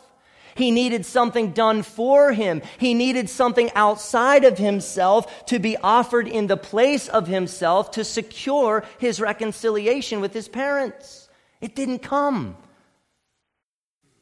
He 0.56 0.70
needed 0.70 1.04
something 1.04 1.52
done 1.52 1.82
for 1.82 2.32
him. 2.32 2.62
He 2.78 2.94
needed 2.94 3.28
something 3.28 3.70
outside 3.74 4.44
of 4.44 4.56
himself 4.56 5.44
to 5.46 5.58
be 5.58 5.76
offered 5.76 6.26
in 6.26 6.46
the 6.46 6.56
place 6.56 7.08
of 7.08 7.26
himself 7.26 7.90
to 7.92 8.04
secure 8.04 8.82
his 8.98 9.20
reconciliation 9.20 10.20
with 10.22 10.32
his 10.32 10.48
parents. 10.48 11.28
It 11.60 11.76
didn't 11.76 11.98
come. 11.98 12.56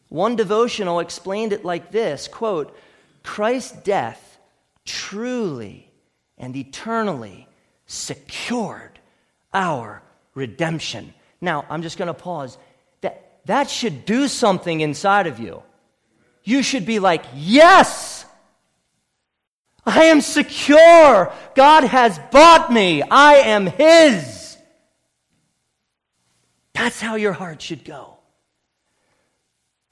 One 0.09 0.35
devotional 0.35 0.99
explained 0.99 1.53
it 1.53 1.65
like 1.65 1.93
this 1.93 2.27
quote, 2.27 2.77
Christ's 3.23 3.73
death 3.83 4.39
truly 4.85 5.89
and 6.37 6.57
eternally 6.57 7.47
secured 7.87 8.99
our 9.53 10.03
redemption. 10.35 11.15
Now, 11.41 11.65
I'm 11.71 11.83
just 11.83 11.97
going 11.97 12.09
to 12.09 12.15
pause. 12.15 12.59
That, 13.03 13.41
that 13.47 13.71
should 13.71 14.05
do 14.05 14.27
something 14.27 14.81
inside 14.81 15.29
of 15.29 15.39
you 15.39 15.63
you 16.45 16.63
should 16.63 16.87
be 16.87 16.99
like, 16.99 17.25
Yes! 17.35 18.25
I 19.87 20.05
am 20.05 20.21
secure. 20.21 21.33
God 21.55 21.85
has 21.85 22.19
bought 22.31 22.73
me. 22.73 23.03
I 23.03 23.35
am 23.35 23.67
His. 23.67 24.57
That's 26.73 27.01
how 27.01 27.17
your 27.17 27.33
heart 27.33 27.61
should 27.61 27.85
go. 27.85 28.19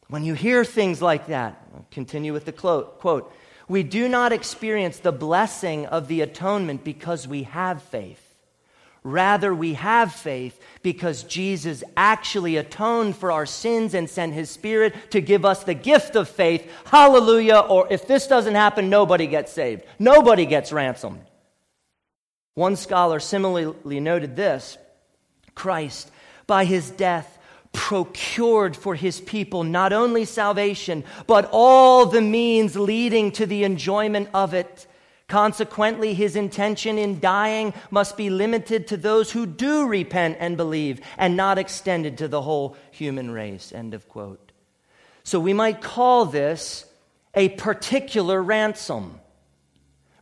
When 0.09 0.25
you 0.25 0.35
hear 0.35 0.65
things 0.65 1.01
like 1.01 1.29
that, 1.29 1.63
I'll 1.75 1.87
continue 1.91 2.33
with 2.33 2.45
the 2.45 2.53
quote, 2.53 3.33
we 3.69 3.83
do 3.83 4.09
not 4.09 4.33
experience 4.33 4.99
the 4.99 5.13
blessing 5.13 5.87
of 5.87 6.09
the 6.09 6.21
atonement 6.21 6.85
because 6.85 7.29
we 7.29 7.45
have 7.45 7.83
faith. 7.83 8.32
Rather, 9.05 9.53
we 9.53 9.75
have 9.75 10.13
faith 10.13 10.61
because 10.83 11.25
Jesus 11.25 11.83
actually 11.97 12.57
atoned 12.57 13.17
for 13.17 13.33
our 13.33 13.47
sins 13.47 13.95
and 13.95 14.09
sent 14.09 14.33
his 14.33 14.49
spirit 14.49 14.95
to 15.11 15.21
give 15.21 15.45
us 15.45 15.65
the 15.65 15.75
gift 15.75 16.15
of 16.15 16.29
faith. 16.29 16.71
Hallelujah. 16.85 17.59
Or 17.59 17.89
if 17.91 18.07
this 18.07 18.29
doesn't 18.29 18.55
happen, 18.55 18.89
nobody 18.89 19.27
gets 19.27 19.53
saved, 19.53 19.83
nobody 19.99 20.47
gets 20.47 20.73
ransomed. 20.73 21.23
One 22.55 22.77
scholar 22.77 23.19
similarly 23.19 24.01
noted 24.01 24.37
this 24.37 24.79
Christ, 25.55 26.11
by 26.47 26.65
his 26.65 26.91
death, 26.91 27.39
procured 27.73 28.77
for 28.77 28.95
his 28.95 29.21
people 29.21 29.65
not 29.65 29.93
only 29.93 30.27
salvation, 30.27 31.03
but 31.27 31.49
all 31.51 32.07
the 32.07 32.21
means 32.21 32.77
leading 32.77 33.33
to 33.33 33.47
the 33.47 33.65
enjoyment 33.65 34.29
of 34.35 34.55
it. 34.55 34.87
Consequently, 35.33 36.13
his 36.13 36.37
intention 36.37 36.99
in 36.99 37.19
dying 37.19 37.73
must 37.91 38.19
be 38.19 38.29
limited 38.29 38.87
to 38.89 38.99
those 38.99 39.33
who 39.33 39.47
do 39.47 39.87
repent 39.89 40.37
and 40.39 40.59
believe, 40.59 41.01
and 41.17 41.39
not 41.39 41.57
extended 41.57 42.19
to 42.19 42.29
the 42.29 42.43
whole 42.43 42.77
human 42.91 43.31
race. 43.31 43.73
End 43.73 43.95
of 43.95 44.07
quote. 44.11 44.53
So 45.25 45.41
we 45.41 45.55
might 45.55 45.81
call 45.81 46.27
this 46.27 46.85
a 47.33 47.49
particular 47.49 48.43
ransom 48.43 49.21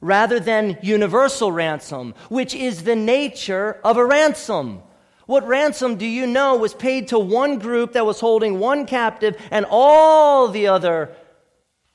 rather 0.00 0.38
than 0.38 0.78
universal 0.80 1.50
ransom, 1.50 2.14
which 2.28 2.54
is 2.54 2.84
the 2.84 2.94
nature 2.94 3.80
of 3.82 3.96
a 3.96 4.06
ransom. 4.06 4.80
What 5.26 5.44
ransom 5.44 5.96
do 5.96 6.06
you 6.06 6.24
know 6.24 6.54
was 6.54 6.72
paid 6.72 7.08
to 7.08 7.18
one 7.18 7.58
group 7.58 7.94
that 7.94 8.06
was 8.06 8.20
holding 8.20 8.60
one 8.60 8.86
captive 8.86 9.36
and 9.50 9.66
all 9.68 10.46
the 10.46 10.68
other 10.68 11.10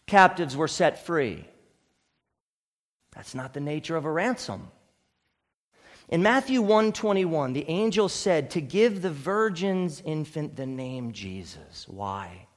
captives 0.05 0.57
were 0.57 0.67
set 0.67 1.05
free? 1.05 1.45
That's 3.15 3.35
not 3.35 3.53
the 3.53 3.59
nature 3.59 3.95
of 3.95 4.05
a 4.05 4.11
ransom. 4.11 4.69
In 6.09 6.21
Matthew 6.21 6.61
121, 6.61 7.53
the 7.53 7.67
angel 7.67 8.09
said 8.09 8.51
to 8.51 8.61
give 8.61 9.01
the 9.01 9.11
virgin's 9.11 10.01
infant 10.01 10.55
the 10.55 10.67
name 10.67 11.13
Jesus. 11.13 11.87
Why? 11.87 12.47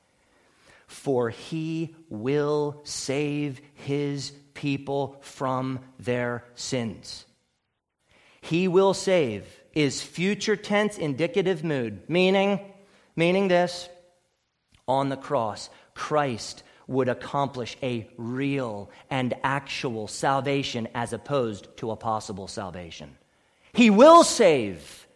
For 0.87 1.31
he 1.31 1.95
will 2.11 2.81
save 2.85 3.61
his 3.75 4.33
people 4.53 5.17
from 5.21 5.81
their 5.99 6.45
sins. 6.55 7.25
He 8.41 8.69
will 8.69 8.95
save 8.95 9.45
is 9.73 10.03
future 10.03 10.57
tense 10.57 10.99
indicative 10.99 11.63
mood, 11.65 12.03
meaning, 12.09 12.61
meaning 13.17 13.49
this 13.49 13.89
on 14.87 15.09
the 15.09 15.17
cross, 15.17 15.71
Christ 15.95 16.63
would 16.89 17.09
accomplish 17.09 17.77
a 17.83 18.09
real 18.17 18.91
and 19.11 19.35
actual 19.45 20.09
salvation 20.09 20.89
as 20.95 21.13
opposed 21.13 21.69
to 21.77 21.91
a 21.91 21.97
possible 21.97 22.49
salvation. 22.49 23.17
He 23.73 23.91
will 23.91 24.25
save. 24.25 25.07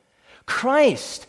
Christ, 0.46 1.26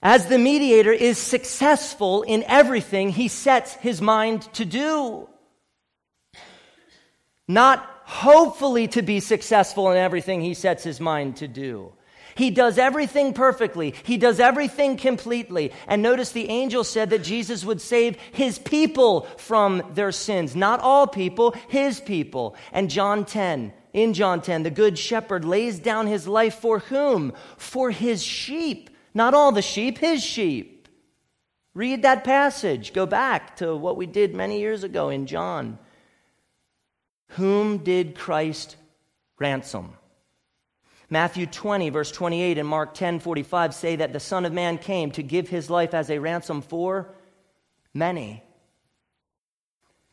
as 0.00 0.28
the 0.28 0.38
mediator, 0.38 0.92
is 0.92 1.18
successful 1.18 2.22
in 2.22 2.44
everything 2.44 3.10
he 3.10 3.28
sets 3.28 3.74
his 3.74 4.00
mind 4.00 4.42
to 4.54 4.64
do. 4.64 5.28
Not 7.48 7.84
hopefully 8.04 8.86
to 8.88 9.02
be 9.02 9.18
successful 9.18 9.90
in 9.90 9.96
everything 9.96 10.40
he 10.40 10.54
sets 10.54 10.84
his 10.84 11.00
mind 11.00 11.36
to 11.38 11.48
do. 11.48 11.92
He 12.34 12.50
does 12.50 12.78
everything 12.78 13.32
perfectly. 13.32 13.94
He 14.04 14.16
does 14.16 14.40
everything 14.40 14.96
completely. 14.96 15.72
And 15.86 16.02
notice 16.02 16.32
the 16.32 16.48
angel 16.48 16.84
said 16.84 17.10
that 17.10 17.22
Jesus 17.22 17.64
would 17.64 17.80
save 17.80 18.16
his 18.32 18.58
people 18.58 19.22
from 19.36 19.82
their 19.94 20.12
sins. 20.12 20.56
Not 20.56 20.80
all 20.80 21.06
people, 21.06 21.54
his 21.68 22.00
people. 22.00 22.56
And 22.72 22.90
John 22.90 23.24
10, 23.24 23.72
in 23.92 24.14
John 24.14 24.42
10, 24.42 24.64
the 24.64 24.70
good 24.70 24.98
shepherd 24.98 25.44
lays 25.44 25.78
down 25.78 26.06
his 26.06 26.26
life 26.26 26.56
for 26.56 26.80
whom? 26.80 27.32
For 27.56 27.90
his 27.90 28.22
sheep. 28.22 28.90
Not 29.14 29.34
all 29.34 29.52
the 29.52 29.62
sheep, 29.62 29.98
his 29.98 30.22
sheep. 30.22 30.88
Read 31.74 32.02
that 32.02 32.24
passage. 32.24 32.92
Go 32.92 33.06
back 33.06 33.56
to 33.56 33.76
what 33.76 33.96
we 33.96 34.06
did 34.06 34.34
many 34.34 34.60
years 34.60 34.84
ago 34.84 35.08
in 35.08 35.26
John. 35.26 35.78
Whom 37.30 37.78
did 37.78 38.16
Christ 38.16 38.76
ransom? 39.38 39.94
Matthew 41.10 41.46
20, 41.46 41.90
verse 41.90 42.10
28, 42.10 42.58
and 42.58 42.68
Mark 42.68 42.94
10, 42.94 43.20
45 43.20 43.74
say 43.74 43.96
that 43.96 44.12
the 44.12 44.20
Son 44.20 44.44
of 44.44 44.52
Man 44.52 44.78
came 44.78 45.10
to 45.12 45.22
give 45.22 45.48
his 45.48 45.68
life 45.68 45.94
as 45.94 46.10
a 46.10 46.18
ransom 46.18 46.62
for 46.62 47.14
many. 47.92 48.42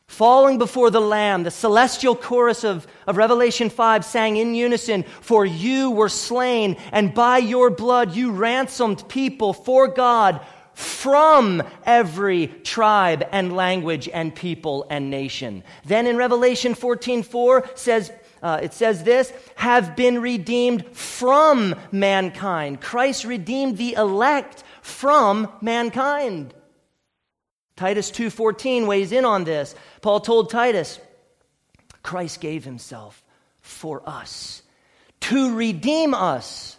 Falling 0.06 0.58
before 0.58 0.90
the 0.90 1.00
Lamb, 1.00 1.42
the 1.42 1.50
celestial 1.50 2.14
chorus 2.14 2.64
of, 2.64 2.86
of 3.06 3.16
Revelation 3.16 3.70
5 3.70 4.04
sang 4.04 4.36
in 4.36 4.54
unison, 4.54 5.04
For 5.04 5.46
you 5.46 5.90
were 5.90 6.10
slain, 6.10 6.76
and 6.92 7.14
by 7.14 7.38
your 7.38 7.70
blood 7.70 8.14
you 8.14 8.30
ransomed 8.30 9.08
people 9.08 9.54
for 9.54 9.88
God 9.88 10.44
from 10.74 11.62
every 11.84 12.48
tribe 12.48 13.26
and 13.32 13.56
language 13.56 14.08
and 14.08 14.34
people 14.34 14.86
and 14.90 15.10
nation. 15.10 15.64
Then 15.84 16.06
in 16.06 16.16
Revelation 16.16 16.74
14 16.74 17.22
4 17.22 17.70
says, 17.74 18.12
uh, 18.42 18.58
it 18.62 18.74
says 18.74 19.04
this 19.04 19.32
have 19.54 19.94
been 19.94 20.20
redeemed 20.20 20.84
from 20.96 21.74
mankind. 21.92 22.80
Christ 22.80 23.24
redeemed 23.24 23.78
the 23.78 23.94
elect 23.94 24.64
from 24.82 25.48
mankind. 25.60 26.52
Titus 27.76 28.10
2:14 28.10 28.86
weighs 28.86 29.12
in 29.12 29.24
on 29.24 29.44
this. 29.44 29.74
Paul 30.00 30.20
told 30.20 30.50
Titus, 30.50 30.98
Christ 32.02 32.40
gave 32.40 32.64
himself 32.64 33.24
for 33.60 34.02
us 34.06 34.62
to 35.20 35.54
redeem 35.54 36.14
us 36.14 36.76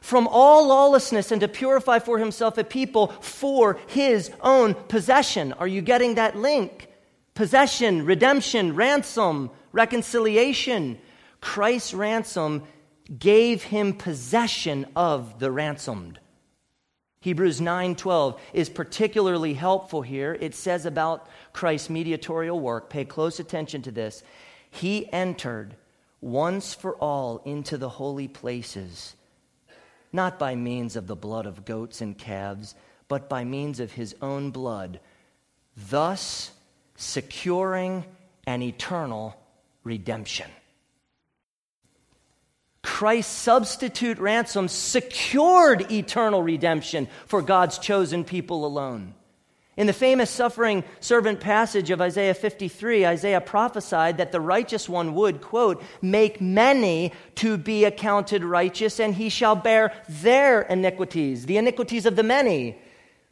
from 0.00 0.28
all 0.28 0.66
lawlessness 0.66 1.32
and 1.32 1.40
to 1.40 1.48
purify 1.48 1.98
for 1.98 2.18
himself 2.18 2.58
a 2.58 2.64
people 2.64 3.08
for 3.20 3.78
his 3.86 4.30
own 4.42 4.74
possession. 4.74 5.52
Are 5.54 5.68
you 5.68 5.80
getting 5.80 6.16
that 6.16 6.36
link? 6.36 6.88
Possession, 7.34 8.04
redemption, 8.04 8.74
ransom, 8.74 9.50
reconciliation. 9.74 10.98
Christ's 11.40 11.92
ransom 11.92 12.62
gave 13.18 13.64
him 13.64 13.92
possession 13.92 14.86
of 14.96 15.38
the 15.40 15.50
ransomed. 15.50 16.20
Hebrews 17.20 17.60
9:12 17.60 18.38
is 18.52 18.68
particularly 18.70 19.54
helpful 19.54 20.02
here. 20.02 20.38
It 20.40 20.54
says 20.54 20.86
about 20.86 21.26
Christ's 21.52 21.90
mediatorial 21.90 22.60
work, 22.60 22.88
pay 22.88 23.04
close 23.04 23.40
attention 23.40 23.82
to 23.82 23.90
this. 23.90 24.22
He 24.70 25.12
entered 25.12 25.76
once 26.20 26.72
for 26.72 26.94
all 26.96 27.42
into 27.44 27.76
the 27.76 27.88
holy 27.88 28.28
places, 28.28 29.16
not 30.12 30.38
by 30.38 30.54
means 30.54 30.96
of 30.96 31.06
the 31.06 31.16
blood 31.16 31.46
of 31.46 31.64
goats 31.64 32.00
and 32.00 32.16
calves, 32.16 32.74
but 33.08 33.28
by 33.28 33.44
means 33.44 33.80
of 33.80 33.92
his 33.92 34.14
own 34.22 34.50
blood, 34.50 35.00
thus 35.76 36.52
securing 36.96 38.04
an 38.46 38.62
eternal 38.62 39.34
redemption. 39.84 40.50
Christ's 42.82 43.32
substitute 43.32 44.18
ransom 44.18 44.68
secured 44.68 45.90
eternal 45.90 46.42
redemption 46.42 47.08
for 47.26 47.40
God's 47.40 47.78
chosen 47.78 48.24
people 48.24 48.66
alone. 48.66 49.14
In 49.76 49.88
the 49.88 49.92
famous 49.92 50.30
suffering 50.30 50.84
servant 51.00 51.40
passage 51.40 51.90
of 51.90 52.00
Isaiah 52.00 52.34
53, 52.34 53.06
Isaiah 53.06 53.40
prophesied 53.40 54.18
that 54.18 54.30
the 54.30 54.40
righteous 54.40 54.88
one 54.88 55.14
would, 55.14 55.40
quote, 55.40 55.82
make 56.00 56.40
many 56.40 57.12
to 57.36 57.56
be 57.56 57.84
accounted 57.84 58.44
righteous, 58.44 59.00
and 59.00 59.14
he 59.14 59.28
shall 59.28 59.56
bear 59.56 59.92
their 60.08 60.62
iniquities, 60.62 61.46
the 61.46 61.56
iniquities 61.56 62.06
of 62.06 62.14
the 62.14 62.22
many. 62.22 62.78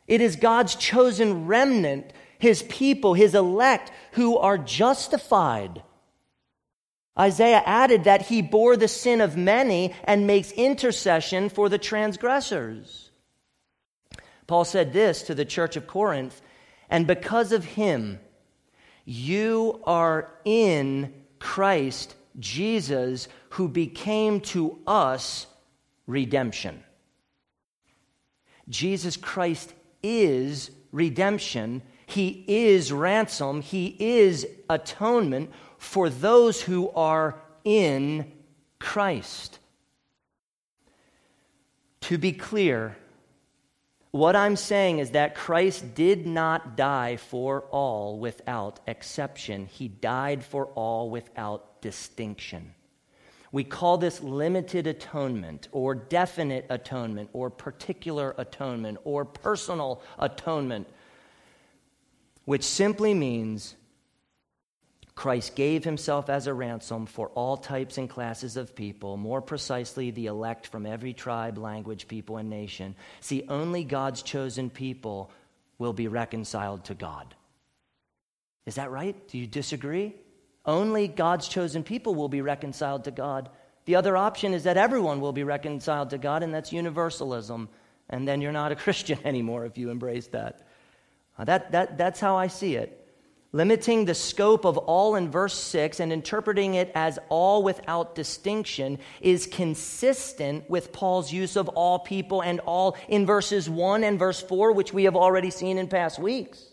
It 0.09 0.21
is 0.21 0.35
God's 0.35 0.75
chosen 0.75 1.47
remnant, 1.47 2.13
his 2.39 2.65
people, 2.65 3.15
his 3.15 3.37
elect, 3.37 3.93
who 4.13 4.37
are 4.37 4.59
justified 4.59 5.83
Isaiah 7.19 7.63
added 7.67 8.05
that 8.05 8.23
he 8.23 8.41
bore 8.41 8.77
the 8.77 8.89
sin 8.89 9.21
of 9.21 9.37
many 9.37 9.95
and 10.05 10.27
makes 10.27 10.51
intercession 10.53 11.49
for 11.49 11.69
the 11.69 11.79
transgressors. 11.79 13.11
Paul 14.47 14.65
said 14.65 14.93
this 14.93 15.23
to 15.25 15.35
the 15.35 15.45
church 15.45 15.77
of 15.77 15.87
Corinth, 15.87 16.41
and 16.89 17.07
because 17.07 17.53
of 17.53 17.65
him, 17.65 18.19
you 19.05 19.81
are 19.85 20.33
in 20.45 21.13
Christ 21.39 22.15
Jesus, 22.39 23.29
who 23.51 23.69
became 23.69 24.41
to 24.41 24.79
us 24.87 25.47
redemption. 26.07 26.83
Jesus 28.69 29.17
Christ 29.17 29.75
is 30.03 30.71
redemption. 30.93 31.83
He 32.07 32.45
is 32.47 32.93
ransom. 32.93 33.61
He 33.61 33.97
is 33.99 34.47
atonement 34.71 35.51
for 35.83 36.09
those 36.09 36.63
who 36.63 36.89
are 36.91 37.35
in 37.65 38.31
Christ. 38.79 39.59
To 42.03 42.17
be 42.17 42.33
clear, 42.33 42.97
what 44.13 44.37
I'm 44.37 44.55
saying 44.55 45.01
is 45.01 45.11
that 45.11 45.35
Christ 45.35 45.97
did 45.97 46.25
not 46.25 46.77
die 46.77 47.17
for 47.17 47.63
all 47.73 48.17
without 48.21 48.79
exception. 48.87 49.67
He 49.67 49.89
died 49.89 50.45
for 50.45 50.67
all 50.67 51.11
without 51.11 51.83
distinction. 51.83 52.75
We 53.51 53.65
call 53.65 53.99
this 53.99 54.23
limited 54.23 54.87
atonement, 54.87 55.67
or 55.73 55.97
definite 55.97 56.65
atonement, 56.71 57.29
or 57.33 57.51
particular 57.51 58.37
atonement, 58.39 58.99
or 59.03 59.25
personal 59.25 60.01
atonement, 60.17 60.87
which 62.45 62.63
simply 62.63 63.15
means 63.15 63.75
Christ 65.15 65.55
gave 65.55 65.85
himself 65.85 66.31
as 66.31 66.47
a 66.47 66.55
ransom 66.55 67.05
for 67.07 67.29
all 67.29 67.57
types 67.57 67.99
and 67.99 68.09
classes 68.09 68.57
of 68.57 68.75
people, 68.75 69.17
more 69.17 69.43
precisely, 69.43 70.11
the 70.11 70.27
elect 70.27 70.67
from 70.67 70.87
every 70.87 71.13
tribe, 71.13 71.59
language, 71.59 72.09
people, 72.09 72.39
and 72.39 72.49
nation. 72.49 72.95
See, 73.21 73.45
only 73.49 73.85
God's 73.85 74.23
chosen 74.23 74.71
people 74.71 75.31
will 75.79 75.93
be 75.93 76.09
reconciled 76.09 76.85
to 76.85 76.95
God. 76.95 77.35
Is 78.65 78.77
that 78.77 78.91
right? 78.91 79.17
Do 79.29 79.37
you 79.37 79.47
disagree? 79.47 80.15
Only 80.65 81.09
God's 81.09 81.49
chosen 81.49 81.83
people 81.83 82.15
will 82.15 82.29
be 82.29 82.41
reconciled 82.41 83.05
to 83.05 83.11
God. 83.11 83.51
The 83.85 83.97
other 83.97 84.17
option 84.17 84.55
is 84.55 84.65
that 84.65 84.77
everyone 84.77 85.21
will 85.21 85.33
be 85.33 85.45
reconciled 85.45 86.11
to 86.11 86.19
God, 86.19 86.43
and 86.43 86.55
that's 86.55 86.73
universalism. 86.73 87.69
And 88.09 88.27
then 88.27 88.41
you're 88.41 88.53
not 88.53 88.73
a 88.73 88.77
Christian 88.85 89.19
anymore 89.25 89.67
if 89.67 89.77
you 89.77 89.91
embrace 89.91 90.29
that. 90.29 90.67
That, 91.39 91.73
that 91.73 91.99
that's 91.99 92.21
how 92.21 92.37
I 92.37 92.47
see 92.47 92.77
it 92.77 93.02
limiting 93.53 94.05
the 94.05 94.15
scope 94.15 94.65
of 94.65 94.79
all 94.79 95.15
in 95.15 95.31
verse 95.31 95.59
6 95.59 96.01
and 96.01 96.13
interpreting 96.13 96.75
it 96.75 96.91
as 96.95 97.19
all 97.29 97.63
without 97.63 98.15
distinction 98.15 98.99
is 99.21 99.47
consistent 99.47 100.69
with 100.71 100.93
Paul's 100.93 101.33
use 101.33 101.57
of 101.57 101.69
all 101.69 101.99
people 101.99 102.43
and 102.43 102.61
all 102.61 102.97
in 103.09 103.27
verses 103.27 103.69
1 103.69 104.05
and 104.05 104.19
verse 104.19 104.41
4, 104.41 104.73
which 104.73 104.93
we 104.93 105.05
have 105.05 105.17
already 105.17 105.51
seen 105.51 105.79
in 105.79 105.87
past 105.87 106.19
weeks 106.19 106.72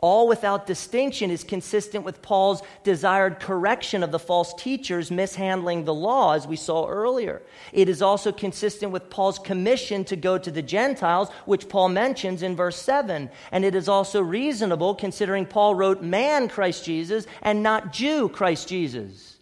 all 0.00 0.26
without 0.26 0.66
distinction 0.66 1.30
is 1.30 1.44
consistent 1.44 2.04
with 2.04 2.22
Paul's 2.22 2.62
desired 2.84 3.38
correction 3.38 4.02
of 4.02 4.10
the 4.10 4.18
false 4.18 4.54
teachers 4.54 5.10
mishandling 5.10 5.84
the 5.84 5.94
law, 5.94 6.32
as 6.32 6.46
we 6.46 6.56
saw 6.56 6.88
earlier. 6.88 7.42
It 7.72 7.88
is 7.88 8.00
also 8.00 8.32
consistent 8.32 8.92
with 8.92 9.10
Paul's 9.10 9.38
commission 9.38 10.04
to 10.06 10.16
go 10.16 10.38
to 10.38 10.50
the 10.50 10.62
Gentiles, 10.62 11.28
which 11.44 11.68
Paul 11.68 11.90
mentions 11.90 12.42
in 12.42 12.56
verse 12.56 12.80
7. 12.80 13.30
And 13.52 13.64
it 13.64 13.74
is 13.74 13.88
also 13.88 14.22
reasonable 14.22 14.94
considering 14.94 15.44
Paul 15.44 15.74
wrote 15.74 16.02
man 16.02 16.48
Christ 16.48 16.84
Jesus 16.84 17.26
and 17.42 17.62
not 17.62 17.92
Jew 17.92 18.30
Christ 18.30 18.68
Jesus. 18.68 19.36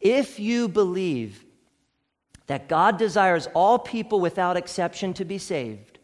If 0.00 0.38
you 0.38 0.68
believe 0.68 1.44
that 2.46 2.68
God 2.68 2.98
desires 2.98 3.48
all 3.54 3.78
people 3.78 4.20
without 4.20 4.56
exception 4.56 5.14
to 5.14 5.24
be 5.24 5.38
saved, 5.38 5.97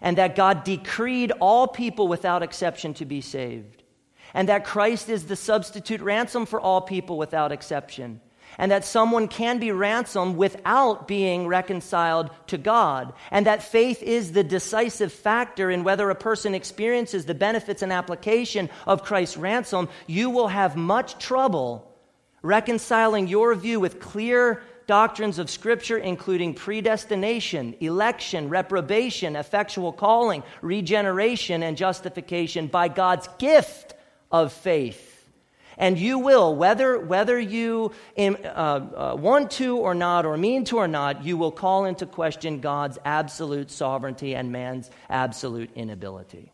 and 0.00 0.18
that 0.18 0.36
God 0.36 0.64
decreed 0.64 1.32
all 1.40 1.66
people 1.66 2.08
without 2.08 2.42
exception 2.42 2.94
to 2.94 3.04
be 3.04 3.20
saved, 3.20 3.82
and 4.34 4.48
that 4.48 4.64
Christ 4.64 5.08
is 5.08 5.26
the 5.26 5.36
substitute 5.36 6.00
ransom 6.00 6.46
for 6.46 6.60
all 6.60 6.80
people 6.80 7.18
without 7.18 7.52
exception, 7.52 8.20
and 8.56 8.70
that 8.70 8.84
someone 8.84 9.28
can 9.28 9.58
be 9.58 9.72
ransomed 9.72 10.36
without 10.36 11.06
being 11.06 11.46
reconciled 11.46 12.30
to 12.46 12.58
God, 12.58 13.12
and 13.30 13.46
that 13.46 13.62
faith 13.62 14.02
is 14.02 14.32
the 14.32 14.44
decisive 14.44 15.12
factor 15.12 15.70
in 15.70 15.84
whether 15.84 16.08
a 16.10 16.14
person 16.14 16.54
experiences 16.54 17.26
the 17.26 17.34
benefits 17.34 17.82
and 17.82 17.92
application 17.92 18.70
of 18.86 19.02
Christ's 19.04 19.36
ransom, 19.36 19.88
you 20.06 20.30
will 20.30 20.48
have 20.48 20.76
much 20.76 21.18
trouble 21.18 21.84
reconciling 22.42 23.26
your 23.26 23.54
view 23.54 23.80
with 23.80 24.00
clear 24.00 24.62
doctrines 24.88 25.38
of 25.38 25.50
Scripture, 25.50 25.98
including 25.98 26.54
predestination, 26.54 27.76
election, 27.78 28.48
reprobation, 28.48 29.36
effectual 29.36 29.92
calling, 29.92 30.42
regeneration, 30.62 31.62
and 31.62 31.76
justification 31.76 32.66
by 32.66 32.88
God's 32.88 33.28
gift 33.38 33.94
of 34.32 34.52
faith. 34.52 35.04
And 35.76 35.96
you 35.96 36.18
will, 36.18 36.56
whether, 36.56 36.98
whether 36.98 37.38
you 37.38 37.92
uh, 38.18 38.22
uh, 38.22 39.16
want 39.16 39.52
to 39.52 39.76
or 39.76 39.94
not, 39.94 40.24
or 40.24 40.36
mean 40.36 40.64
to 40.64 40.78
or 40.78 40.88
not, 40.88 41.22
you 41.22 41.36
will 41.36 41.52
call 41.52 41.84
into 41.84 42.06
question 42.06 42.60
God's 42.60 42.98
absolute 43.04 43.70
sovereignty 43.70 44.34
and 44.34 44.50
man's 44.50 44.90
absolute 45.08 45.70
inability. 45.76 46.50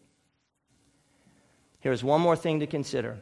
Here's 1.78 2.02
one 2.02 2.20
more 2.20 2.36
thing 2.36 2.60
to 2.60 2.66
consider 2.66 3.18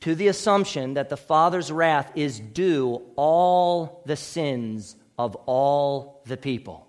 to 0.00 0.14
the 0.14 0.28
assumption 0.28 0.94
that 0.94 1.08
the 1.08 1.16
Father's 1.16 1.70
wrath 1.70 2.12
is 2.14 2.40
due 2.40 3.02
all 3.16 4.02
the 4.06 4.16
sins 4.16 4.96
of 5.18 5.36
all 5.46 6.22
the 6.26 6.36
people. 6.36 6.86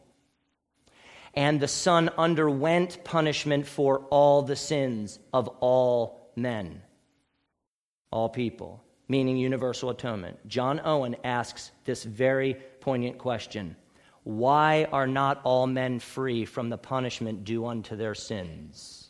And 1.33 1.59
the 1.59 1.67
Son 1.67 2.09
underwent 2.17 3.03
punishment 3.03 3.67
for 3.67 3.99
all 4.09 4.41
the 4.41 4.55
sins 4.55 5.19
of 5.33 5.47
all 5.59 6.31
men, 6.35 6.81
all 8.11 8.29
people, 8.29 8.83
meaning 9.07 9.37
universal 9.37 9.89
atonement. 9.89 10.45
John 10.47 10.81
Owen 10.83 11.15
asks 11.23 11.71
this 11.85 12.03
very 12.03 12.55
poignant 12.79 13.17
question 13.17 13.75
Why 14.23 14.85
are 14.91 15.07
not 15.07 15.41
all 15.43 15.67
men 15.67 15.99
free 15.99 16.45
from 16.45 16.69
the 16.69 16.77
punishment 16.77 17.43
due 17.43 17.65
unto 17.65 17.95
their 17.95 18.15
sins? 18.15 19.09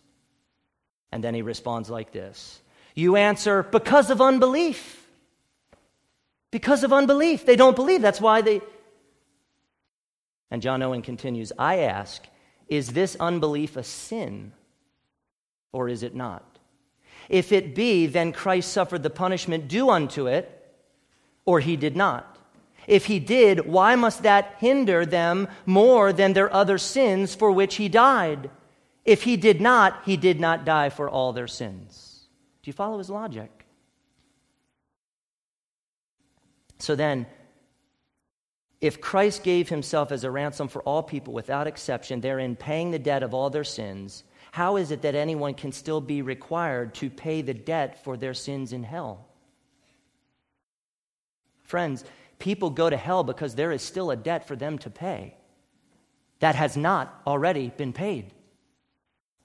And 1.11 1.23
then 1.23 1.33
he 1.33 1.41
responds 1.41 1.89
like 1.89 2.11
this 2.11 2.61
you 2.95 3.15
answer, 3.15 3.63
because 3.63 4.09
of 4.09 4.21
unbelief. 4.21 5.07
Because 6.51 6.83
of 6.83 6.91
unbelief. 6.91 7.45
They 7.45 7.55
don't 7.55 7.75
believe. 7.75 8.01
That's 8.01 8.21
why 8.21 8.41
they. 8.41 8.61
And 10.49 10.61
John 10.61 10.81
Owen 10.83 11.01
continues 11.01 11.51
I 11.57 11.79
ask, 11.79 12.27
is 12.67 12.89
this 12.89 13.15
unbelief 13.19 13.77
a 13.77 13.83
sin 13.83 14.51
or 15.71 15.87
is 15.87 16.03
it 16.03 16.15
not? 16.15 16.43
If 17.29 17.51
it 17.51 17.73
be, 17.73 18.07
then 18.07 18.33
Christ 18.33 18.71
suffered 18.71 19.03
the 19.03 19.09
punishment 19.09 19.69
due 19.69 19.89
unto 19.89 20.27
it, 20.27 20.57
or 21.45 21.61
he 21.61 21.77
did 21.77 21.95
not. 21.95 22.37
If 22.87 23.05
he 23.05 23.19
did, 23.19 23.67
why 23.67 23.95
must 23.95 24.23
that 24.23 24.55
hinder 24.57 25.05
them 25.05 25.47
more 25.65 26.11
than 26.11 26.33
their 26.33 26.53
other 26.53 26.77
sins 26.77 27.33
for 27.33 27.51
which 27.51 27.75
he 27.75 27.87
died? 27.87 28.49
If 29.05 29.23
he 29.23 29.37
did 29.37 29.61
not, 29.61 30.01
he 30.05 30.17
did 30.17 30.39
not 30.39 30.65
die 30.65 30.89
for 30.89 31.09
all 31.09 31.31
their 31.31 31.47
sins. 31.47 32.10
Do 32.63 32.69
you 32.69 32.73
follow 32.73 32.97
his 32.97 33.09
logic? 33.09 33.65
So 36.79 36.95
then, 36.95 37.27
if 38.79 38.99
Christ 38.99 39.43
gave 39.43 39.69
himself 39.69 40.11
as 40.11 40.23
a 40.23 40.31
ransom 40.31 40.67
for 40.67 40.81
all 40.81 41.03
people 41.03 41.33
without 41.33 41.67
exception, 41.67 42.21
therein 42.21 42.55
paying 42.55 42.91
the 42.91 42.99
debt 42.99 43.21
of 43.21 43.33
all 43.33 43.49
their 43.49 43.63
sins, 43.63 44.23
how 44.51 44.77
is 44.77 44.91
it 44.91 45.03
that 45.03 45.15
anyone 45.15 45.53
can 45.53 45.71
still 45.71 46.01
be 46.01 46.21
required 46.21 46.95
to 46.95 47.09
pay 47.09 47.41
the 47.41 47.53
debt 47.53 48.03
for 48.03 48.17
their 48.17 48.33
sins 48.33 48.73
in 48.73 48.83
hell? 48.83 49.27
Friends, 51.63 52.03
people 52.39 52.71
go 52.71 52.89
to 52.89 52.97
hell 52.97 53.23
because 53.23 53.55
there 53.55 53.71
is 53.71 53.81
still 53.81 54.11
a 54.11 54.15
debt 54.15 54.47
for 54.47 54.55
them 54.55 54.77
to 54.79 54.89
pay 54.89 55.35
that 56.39 56.55
has 56.55 56.75
not 56.75 57.21
already 57.25 57.69
been 57.69 57.93
paid. 57.93 58.31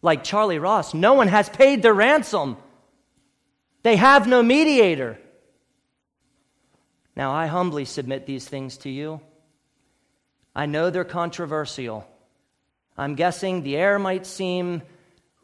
Like 0.02 0.24
Charlie 0.24 0.58
Ross, 0.58 0.94
no 0.94 1.12
one 1.12 1.28
has 1.28 1.48
paid 1.48 1.82
their 1.82 1.94
ransom. 1.94 2.56
They 3.87 3.95
have 3.95 4.26
no 4.26 4.43
mediator. 4.43 5.16
Now, 7.14 7.30
I 7.30 7.47
humbly 7.47 7.84
submit 7.84 8.26
these 8.26 8.45
things 8.45 8.78
to 8.78 8.91
you. 8.91 9.20
I 10.57 10.66
know 10.66 10.91
they're 10.91 11.05
controversial. 11.05 12.05
I'm 12.99 13.14
guessing 13.14 13.62
the 13.62 13.76
air 13.76 14.01
might 14.01 14.26
seem 14.26 14.82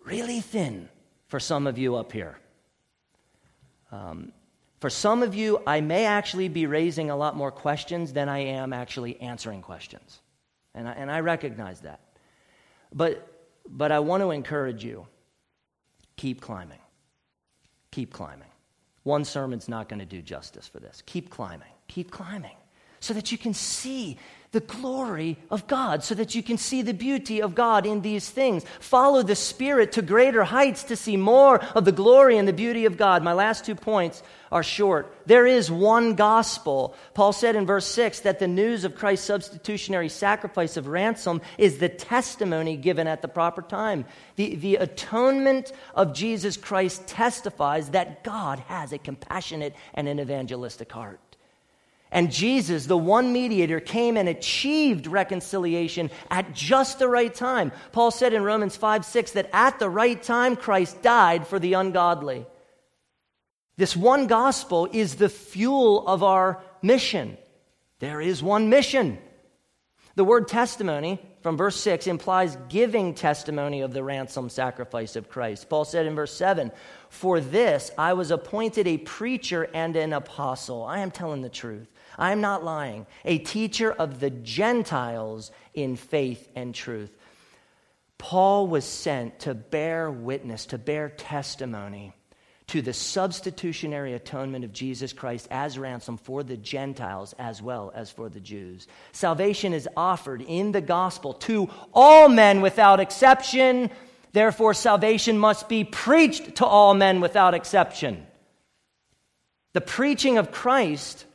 really 0.05 0.41
thin 0.41 0.89
for 1.29 1.39
some 1.39 1.69
of 1.69 1.79
you 1.79 1.95
up 1.95 2.11
here. 2.11 2.37
Um, 3.93 4.33
for 4.81 4.91
some 4.91 5.23
of 5.23 5.37
you, 5.37 5.63
I 5.65 5.81
may 5.81 6.05
actually 6.07 6.49
be 6.49 6.67
raising 6.67 7.11
a 7.11 7.17
lot 7.17 7.37
more 7.37 7.53
questions 7.53 8.13
than 8.13 8.29
I 8.29 8.39
am 8.39 8.73
actually 8.73 9.21
answering 9.21 9.63
questions. 9.63 10.21
And 10.75 10.89
I, 10.89 10.93
and 10.95 11.13
I 11.13 11.21
recognize 11.21 11.83
that. 11.83 12.01
But, 12.93 13.25
but 13.69 13.93
I 13.93 14.01
want 14.01 14.25
to 14.25 14.33
encourage 14.33 14.85
you 14.85 15.07
keep 16.17 16.41
climbing. 16.41 16.82
Keep 17.93 18.13
climbing. 18.13 18.49
One 19.05 19.25
sermon's 19.25 19.69
not 19.69 19.89
going 19.89 20.01
to 20.01 20.07
do 20.07 20.21
justice 20.21 20.67
for 20.67 20.81
this. 20.81 21.03
Keep 21.07 21.31
climbing. 21.31 21.69
Keep 21.89 22.11
climbing 22.11 22.57
so 23.03 23.13
that 23.15 23.33
you 23.33 23.39
can 23.39 23.53
see 23.53 24.17
the 24.53 24.61
glory 24.61 25.37
of 25.51 25.67
God, 25.67 26.05
so 26.05 26.15
that 26.15 26.35
you 26.35 26.43
can 26.43 26.57
see 26.57 26.83
the 26.83 26.95
beauty 26.95 27.41
of 27.41 27.55
God 27.55 27.85
in 27.85 28.03
these 28.03 28.31
things. 28.31 28.65
Follow 28.81 29.23
the 29.23 29.35
Spirit 29.35 29.93
to 29.93 30.03
greater 30.03 30.45
heights 30.45 30.85
to 30.85 30.97
see 30.97 31.17
more 31.17 31.65
of 31.75 31.85
the 31.85 31.93
glory 31.93 32.39
and 32.39 32.47
the 32.47 32.53
beauty 32.53 32.85
of 32.85 32.97
God. 32.97 33.23
My 33.23 33.33
last 33.33 33.65
two 33.65 33.75
points 33.75 34.23
are 34.53 34.63
short. 34.63 35.13
There 35.27 35.47
is 35.47 35.71
one 35.71 36.15
gospel. 36.15 36.95
Paul 37.15 37.33
said 37.33 37.57
in 37.57 37.67
verse 37.67 37.87
6 37.87 38.21
that 38.21 38.39
the 38.39 38.47
news 38.47 38.85
of 38.85 38.95
Christ's 38.95 39.27
substitutionary 39.27 40.11
sacrifice 40.11 40.77
of 40.77 40.87
ransom 40.87 41.41
is 41.57 41.79
the 41.79 41.89
testimony 41.89 42.77
given 42.77 43.07
at 43.07 43.23
the 43.23 43.29
proper 43.29 43.63
time. 43.63 44.05
The, 44.37 44.55
the 44.55 44.77
atonement 44.77 45.73
of 45.95 46.13
Jesus 46.13 46.59
Christ 46.59 47.07
testifies 47.07 47.91
that 47.91 48.23
God 48.23 48.61
has 48.61 48.93
a 48.93 48.99
compassionate 48.99 49.75
and 49.95 50.07
an 50.07 50.21
evangelistic 50.21 50.93
heart. 50.93 51.19
And 52.11 52.31
Jesus, 52.31 52.85
the 52.85 52.97
one 52.97 53.33
mediator, 53.33 53.81
came 53.81 54.19
and 54.19 54.29
achieved 54.29 55.07
reconciliation 55.07 56.11
at 56.31 56.53
just 56.53 56.99
the 56.99 57.09
right 57.09 57.35
time. 57.35 57.73
Paul 57.93 58.11
said 58.11 58.35
in 58.35 58.45
Romans 58.45 58.77
5 58.77 59.07
6 59.07 59.33
that 59.33 59.49
at 59.55 59.79
the 59.79 59.89
right 59.89 60.23
time 60.23 60.57
Christ 60.57 61.01
died 61.01 61.47
for 61.47 61.59
the 61.59 61.73
ungodly. 61.73 62.45
This 63.77 63.97
one 63.97 64.27
gospel 64.27 64.89
is 64.93 65.17
the 65.17 65.29
fuel 65.29 66.07
of 66.07 66.23
our 66.23 66.63
mission. 66.83 67.39
There 68.01 68.21
is 68.21 68.43
one 68.43 68.69
mission. 68.69 69.19
The 70.15 70.25
word 70.25 70.47
testimony 70.47 71.19
from 71.41 71.57
verse 71.57 71.81
6 71.81 72.07
implies 72.07 72.59
giving 72.69 73.15
testimony 73.15 73.81
of 73.81 73.95
the 73.95 74.05
ransom 74.05 74.51
sacrifice 74.51 75.17
of 75.17 75.31
Christ. 75.31 75.71
Paul 75.71 75.87
said 75.87 76.07
in 76.07 76.15
verse 76.15 76.35
7 76.35 76.71
For 77.09 77.41
this 77.41 77.91
I 77.97 78.13
was 78.13 78.31
appointed 78.31 78.87
a 78.87 78.99
preacher 78.99 79.69
and 79.73 79.97
an 79.97 80.13
apostle. 80.13 80.85
I 80.85 80.99
am 80.99 81.11
telling 81.11 81.41
the 81.41 81.49
truth. 81.49 81.91
I 82.19 82.33
am 82.33 82.43
not 82.43 82.63
lying. 82.63 83.07
A 83.25 83.39
teacher 83.39 83.91
of 83.91 84.21
the 84.21 84.31
Gentiles 84.31 85.51
in 85.73 85.97
faith 85.97 86.47
and 86.55 86.75
truth. 86.75 87.17
Paul 88.19 88.69
was 88.69 88.85
sent 88.85 89.41
to 89.41 89.55
bear 89.55 90.11
witness, 90.11 90.67
to 90.67 90.79
bear 90.79 91.09
testimony 91.09 92.15
to 92.73 92.81
the 92.81 92.95
substitutionary 92.95 94.15
atonement 94.15 94.65
of 94.65 94.73
Jesus 94.73 95.13
Christ 95.13 95.47
as 95.51 95.79
ransom 95.79 96.17
for 96.17 96.43
the 96.43 96.57
Gentiles 96.57 97.35
as 97.39 97.61
well 97.61 97.93
as 97.95 98.11
for 98.11 98.31
the 98.31 98.41
Jews. 98.41 98.87
Salvation 99.13 99.75
is 99.75 99.87
offered 99.95 100.41
in 100.41 100.73
the 100.73 100.81
gospel 100.81 101.35
to 101.35 101.69
all 101.93 102.31
men 102.31 102.63
without 102.63 102.99
exception. 102.99 103.91
Therefore, 104.33 104.73
salvation 104.73 105.37
must 105.37 105.69
be 105.69 105.85
preached 105.85 106.55
to 106.57 106.65
all 106.65 106.95
men 106.95 107.21
without 107.21 107.53
exception. 107.53 108.27
The 109.75 109.83
preaching 109.83 110.39
of 110.39 110.51
Christ, 110.51 111.27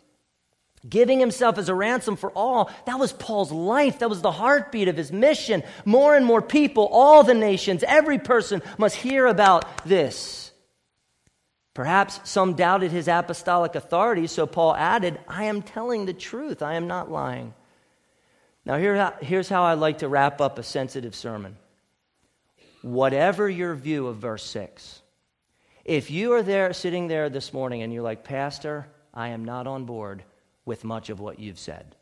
giving 0.89 1.19
himself 1.19 1.59
as 1.59 1.69
a 1.69 1.75
ransom 1.75 2.15
for 2.15 2.31
all, 2.31 2.71
that 2.88 2.97
was 2.97 3.13
Paul's 3.13 3.51
life. 3.51 3.99
That 3.99 4.09
was 4.09 4.23
the 4.23 4.31
heartbeat 4.31 4.88
of 4.88 4.97
his 4.97 5.11
mission. 5.11 5.61
More 5.85 6.15
and 6.15 6.25
more 6.25 6.41
people, 6.41 6.88
all 6.88 7.23
the 7.23 7.35
nations, 7.35 7.83
every 7.88 8.17
person 8.17 8.63
must 8.79 8.95
hear 8.95 9.27
about 9.27 9.85
this. 9.85 10.46
Perhaps 11.78 12.21
some 12.23 12.55
doubted 12.55 12.89
his 12.89 13.07
apostolic 13.07 13.75
authority, 13.75 14.25
so 14.25 14.47
Paul 14.47 14.75
added, 14.75 15.19
I 15.28 15.43
am 15.43 15.61
telling 15.61 16.07
the 16.07 16.13
truth, 16.13 16.63
I 16.63 16.73
am 16.73 16.88
not 16.88 17.11
lying. 17.11 17.53
Now, 18.65 18.80
here, 18.80 19.13
here's 19.21 19.47
how 19.47 19.61
I 19.61 19.75
like 19.75 19.99
to 19.99 20.07
wrap 20.07 20.41
up 20.41 20.57
a 20.57 20.63
sensitive 20.63 21.13
sermon. 21.13 21.55
Whatever 22.82 23.47
your 23.47 23.75
view 23.75 24.07
of 24.07 24.17
verse 24.17 24.43
6, 24.45 25.03
if 25.86 26.09
you 26.09 26.34
are 26.34 26.41
there 26.41 26.73
sitting 26.73 27.09
there 27.09 27.30
this 27.30 27.53
morning 27.53 27.84
and 27.84 27.93
you're 27.93 28.01
like, 28.01 28.23
Pastor, 28.23 28.88
I 29.13 29.28
am 29.28 29.45
not 29.45 29.67
on 29.67 29.86
board 29.86 30.23
with 30.65 30.84
much 30.84 31.11
of 31.11 31.19
what 31.19 31.38
you've 31.38 31.59
said 31.59 31.95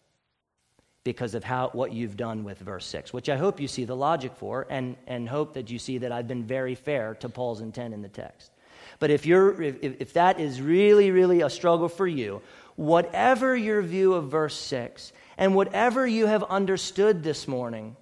because 1.04 1.36
of 1.36 1.44
how, 1.44 1.72
what 1.74 1.92
you've 1.92 2.16
done 2.16 2.46
with 2.46 2.60
verse 2.60 2.86
6, 2.86 3.12
which 3.12 3.28
I 3.28 3.36
hope 3.36 3.60
you 3.60 3.68
see 3.68 3.84
the 3.84 3.94
logic 3.94 4.38
for 4.38 4.68
and, 4.70 4.96
and 5.06 5.28
hope 5.28 5.56
that 5.56 5.70
you 5.70 5.80
see 5.80 5.98
that 5.98 6.14
I've 6.14 6.30
been 6.30 6.46
very 6.46 6.76
fair 6.76 7.16
to 7.16 7.28
Paul's 7.28 7.60
intent 7.60 7.94
in 7.94 8.02
the 8.02 8.08
text. 8.08 8.52
But 9.00 9.12
if, 9.12 9.26
you're, 9.26 9.62
if, 9.62 10.02
if 10.02 10.14
that 10.14 10.40
is 10.40 10.62
really, 10.62 11.12
really 11.12 11.42
a 11.42 11.50
struggle 11.50 11.90
for 11.90 12.08
you, 12.08 12.42
whatever 12.76 13.56
your 13.56 13.82
view 13.82 14.14
of 14.14 14.30
verse 14.30 14.56
6 14.56 15.12
and 15.38 15.56
whatever 15.56 16.06
you 16.06 16.28
have 16.28 16.44
understood 16.44 17.24
this 17.24 17.48
morning, 17.48 17.96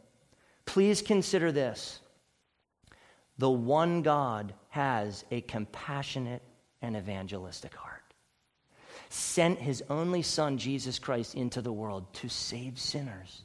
please 0.66 1.02
consider 1.02 1.52
this. 1.52 2.00
The 3.38 3.50
one 3.50 4.02
God 4.02 4.54
has 4.70 5.26
a 5.32 5.42
compassionate 5.42 6.44
and 6.82 6.96
evangelistic 6.96 7.74
heart. 7.74 8.02
Sent 9.10 9.60
his 9.60 9.84
only 9.90 10.22
Son, 10.22 10.58
Jesus 10.58 11.00
Christ, 11.00 11.36
into 11.36 11.62
the 11.62 11.72
world 11.72 12.12
to 12.16 12.30
save 12.30 12.80
sinners 12.80 13.44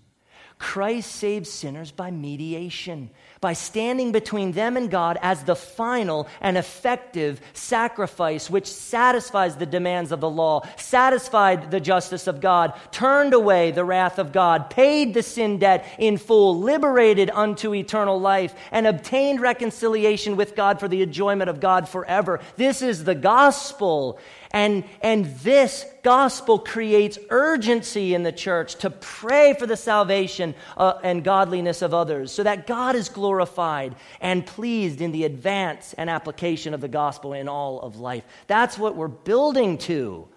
Christ 0.58 1.12
saves 1.12 1.48
sinners 1.48 1.92
by 1.92 2.10
mediation, 2.10 3.10
by 3.40 3.52
standing 3.52 4.10
between 4.10 4.50
them 4.50 4.76
and 4.76 4.90
God 4.90 5.16
as 5.22 5.44
the 5.44 5.54
final 5.54 6.26
and 6.40 6.58
effective 6.58 7.40
sacrifice 7.52 8.50
which 8.50 8.66
satisfies 8.66 9.56
the 9.56 9.66
demands 9.66 10.10
of 10.10 10.20
the 10.20 10.28
law, 10.28 10.66
satisfied 10.76 11.70
the 11.70 11.78
justice 11.78 12.26
of 12.26 12.40
God, 12.40 12.74
turned 12.90 13.34
away 13.34 13.70
the 13.70 13.84
wrath 13.84 14.18
of 14.18 14.32
God, 14.32 14.68
paid 14.68 15.14
the 15.14 15.22
sin 15.22 15.58
debt 15.58 15.86
in 15.96 16.16
full, 16.16 16.58
liberated 16.58 17.30
unto 17.30 17.72
eternal 17.72 18.20
life, 18.20 18.52
and 18.72 18.84
obtained 18.84 19.40
reconciliation 19.40 20.36
with 20.36 20.56
God 20.56 20.80
for 20.80 20.88
the 20.88 21.02
enjoyment 21.02 21.50
of 21.50 21.60
God 21.60 21.88
forever. 21.88 22.40
This 22.56 22.82
is 22.82 23.04
the 23.04 23.14
gospel. 23.14 24.18
And, 24.50 24.84
and 25.02 25.26
this 25.40 25.84
gospel 26.02 26.58
creates 26.58 27.18
urgency 27.28 28.14
in 28.14 28.22
the 28.22 28.32
church 28.32 28.76
to 28.76 28.90
pray 28.90 29.54
for 29.54 29.66
the 29.66 29.76
salvation 29.76 30.54
uh, 30.76 30.94
and 31.02 31.22
godliness 31.22 31.82
of 31.82 31.92
others 31.92 32.32
so 32.32 32.42
that 32.42 32.66
God 32.66 32.96
is 32.96 33.10
glorified 33.10 33.94
and 34.20 34.46
pleased 34.46 35.02
in 35.02 35.12
the 35.12 35.24
advance 35.24 35.94
and 35.94 36.08
application 36.08 36.72
of 36.72 36.80
the 36.80 36.88
gospel 36.88 37.34
in 37.34 37.46
all 37.46 37.80
of 37.80 37.96
life. 37.96 38.24
That's 38.46 38.78
what 38.78 38.96
we're 38.96 39.08
building 39.08 39.76
to. 39.78 40.28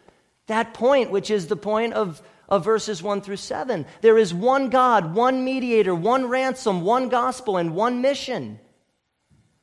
That 0.48 0.74
point, 0.74 1.12
which 1.12 1.32
is 1.32 1.48
the 1.48 1.56
point 1.56 1.94
of, 1.94 2.22
of 2.50 2.66
verses 2.66 3.02
1 3.02 3.22
through 3.22 3.38
7. 3.38 3.86
There 4.02 4.18
is 4.18 4.34
one 4.34 4.70
God, 4.70 5.16
one 5.16 5.46
mediator, 5.46 5.96
one 5.96 6.26
ransom, 6.28 6.82
one 6.82 7.08
gospel, 7.08 7.56
and 7.56 7.74
one 7.74 8.02
mission. 8.02 8.60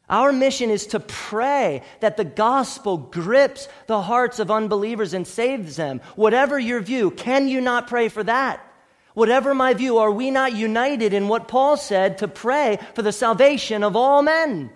Our 0.08 0.32
mission 0.32 0.70
is 0.70 0.86
to 0.88 1.00
pray 1.00 1.82
that 2.00 2.16
the 2.16 2.24
gospel 2.24 2.96
grips 2.96 3.68
the 3.86 4.00
hearts 4.00 4.38
of 4.38 4.50
unbelievers 4.50 5.12
and 5.12 5.26
saves 5.26 5.76
them. 5.76 6.00
Whatever 6.16 6.58
your 6.58 6.80
view, 6.80 7.10
can 7.10 7.48
you 7.48 7.60
not 7.60 7.88
pray 7.88 8.08
for 8.08 8.24
that? 8.24 8.64
Whatever 9.12 9.54
my 9.54 9.74
view, 9.74 9.98
are 9.98 10.10
we 10.10 10.30
not 10.30 10.54
united 10.54 11.12
in 11.12 11.28
what 11.28 11.48
Paul 11.48 11.76
said 11.76 12.18
to 12.18 12.28
pray 12.28 12.78
for 12.94 13.02
the 13.02 13.12
salvation 13.12 13.82
of 13.82 13.96
all 13.96 14.22
men? 14.22 14.70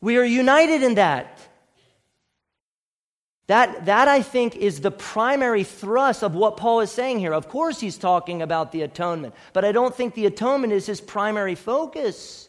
We 0.00 0.16
are 0.18 0.24
united 0.24 0.82
in 0.82 0.96
that. 0.96 1.38
That, 3.46 3.86
that, 3.86 4.08
I 4.08 4.20
think, 4.20 4.56
is 4.56 4.80
the 4.80 4.90
primary 4.90 5.64
thrust 5.64 6.22
of 6.22 6.34
what 6.34 6.58
Paul 6.58 6.80
is 6.80 6.90
saying 6.90 7.18
here. 7.18 7.32
Of 7.32 7.48
course, 7.48 7.80
he's 7.80 7.96
talking 7.96 8.42
about 8.42 8.72
the 8.72 8.82
atonement, 8.82 9.34
but 9.54 9.64
I 9.64 9.72
don't 9.72 9.94
think 9.94 10.14
the 10.14 10.26
atonement 10.26 10.74
is 10.74 10.84
his 10.84 11.00
primary 11.00 11.54
focus. 11.54 12.47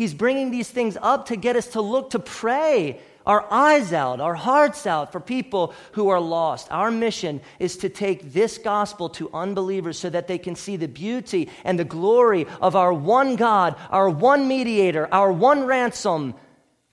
He's 0.00 0.14
bringing 0.14 0.50
these 0.50 0.70
things 0.70 0.96
up 1.02 1.26
to 1.26 1.36
get 1.36 1.56
us 1.56 1.66
to 1.72 1.82
look, 1.82 2.08
to 2.12 2.18
pray 2.18 3.00
our 3.26 3.46
eyes 3.52 3.92
out, 3.92 4.18
our 4.18 4.34
hearts 4.34 4.86
out 4.86 5.12
for 5.12 5.20
people 5.20 5.74
who 5.92 6.08
are 6.08 6.18
lost. 6.18 6.68
Our 6.70 6.90
mission 6.90 7.42
is 7.58 7.76
to 7.76 7.90
take 7.90 8.32
this 8.32 8.56
gospel 8.56 9.10
to 9.10 9.28
unbelievers 9.34 9.98
so 9.98 10.08
that 10.08 10.26
they 10.26 10.38
can 10.38 10.54
see 10.54 10.76
the 10.76 10.88
beauty 10.88 11.50
and 11.64 11.78
the 11.78 11.84
glory 11.84 12.46
of 12.62 12.76
our 12.76 12.94
one 12.94 13.36
God, 13.36 13.76
our 13.90 14.08
one 14.08 14.48
mediator, 14.48 15.06
our 15.12 15.30
one 15.30 15.66
ransom, 15.66 16.32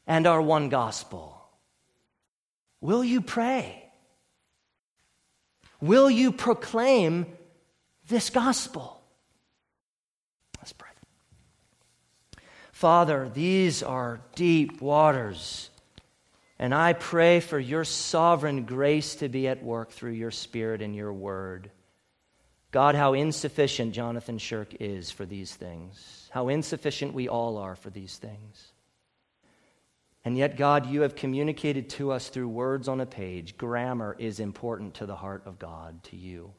and 0.05 0.28
our 0.28 0.41
one 0.41 0.68
gospel. 0.68 1.41
Will 2.82 3.05
you 3.05 3.22
pray? 3.22 3.89
Will 5.80 6.12
you 6.12 6.34
proclaim 6.34 7.26
this 8.10 8.30
gospel? 8.30 8.97
Father, 12.78 13.32
these 13.34 13.82
are 13.82 14.21
deep 14.36 14.82
waters. 14.84 15.71
And 16.59 16.75
I 16.75 16.93
pray 16.93 17.39
for 17.39 17.57
your 17.57 17.84
sovereign 17.84 18.65
grace 18.65 19.15
to 19.15 19.30
be 19.30 19.47
at 19.47 19.63
work 19.63 19.89
through 19.89 20.11
your 20.11 20.30
Spirit 20.30 20.84
and 20.84 20.95
your 20.95 21.11
word. 21.11 21.71
God, 22.69 22.93
how 22.93 23.13
insufficient 23.13 23.95
Jonathan 23.95 24.38
Shirk 24.38 24.75
is 24.80 25.09
for 25.09 25.25
these 25.25 25.55
things. 25.55 26.30
How 26.32 26.49
insufficient 26.49 27.15
we 27.15 27.28
all 27.28 27.57
are 27.57 27.75
for 27.75 27.89
these 27.89 28.15
things. 28.15 28.71
And 30.23 30.38
yet, 30.38 30.55
God, 30.55 30.86
you 30.86 31.01
have 31.01 31.15
communicated 31.15 31.89
to 31.91 32.11
us 32.11 32.30
through 32.30 32.49
words 32.49 32.88
on 32.88 33.01
a 33.01 33.07
page. 33.07 33.57
Grammar 33.57 34.15
is 34.19 34.39
important 34.39 34.93
to 34.95 35.07
the 35.07 35.15
heart 35.15 35.41
of 35.47 35.57
God, 35.57 36.03
to 36.03 36.15
you. 36.15 36.51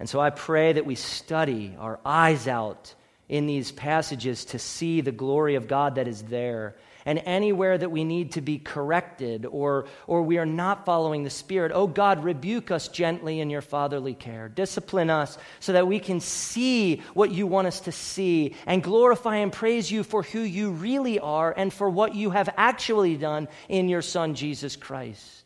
And 0.00 0.08
so 0.08 0.18
I 0.18 0.30
pray 0.30 0.72
that 0.72 0.84
we 0.84 0.96
study 0.96 1.76
our 1.78 2.00
eyes 2.04 2.48
out 2.48 2.96
in 3.28 3.46
these 3.46 3.72
passages 3.72 4.44
to 4.46 4.58
see 4.58 5.00
the 5.00 5.12
glory 5.12 5.56
of 5.56 5.68
God 5.68 5.96
that 5.96 6.08
is 6.08 6.22
there. 6.22 6.76
And 7.04 7.22
anywhere 7.24 7.78
that 7.78 7.92
we 7.92 8.02
need 8.02 8.32
to 8.32 8.40
be 8.40 8.58
corrected 8.58 9.46
or, 9.46 9.86
or 10.08 10.22
we 10.22 10.38
are 10.38 10.46
not 10.46 10.84
following 10.84 11.22
the 11.22 11.30
Spirit, 11.30 11.70
oh 11.72 11.86
God, 11.86 12.24
rebuke 12.24 12.72
us 12.72 12.88
gently 12.88 13.38
in 13.38 13.48
your 13.48 13.62
fatherly 13.62 14.14
care. 14.14 14.48
Discipline 14.48 15.08
us 15.08 15.38
so 15.60 15.72
that 15.72 15.86
we 15.86 16.00
can 16.00 16.18
see 16.18 17.02
what 17.14 17.30
you 17.30 17.46
want 17.46 17.68
us 17.68 17.80
to 17.80 17.92
see 17.92 18.56
and 18.66 18.82
glorify 18.82 19.36
and 19.36 19.52
praise 19.52 19.88
you 19.88 20.02
for 20.02 20.24
who 20.24 20.40
you 20.40 20.72
really 20.72 21.20
are 21.20 21.54
and 21.56 21.72
for 21.72 21.88
what 21.88 22.16
you 22.16 22.30
have 22.30 22.52
actually 22.56 23.16
done 23.16 23.46
in 23.68 23.88
your 23.88 24.02
Son, 24.02 24.34
Jesus 24.34 24.74
Christ. 24.74 25.45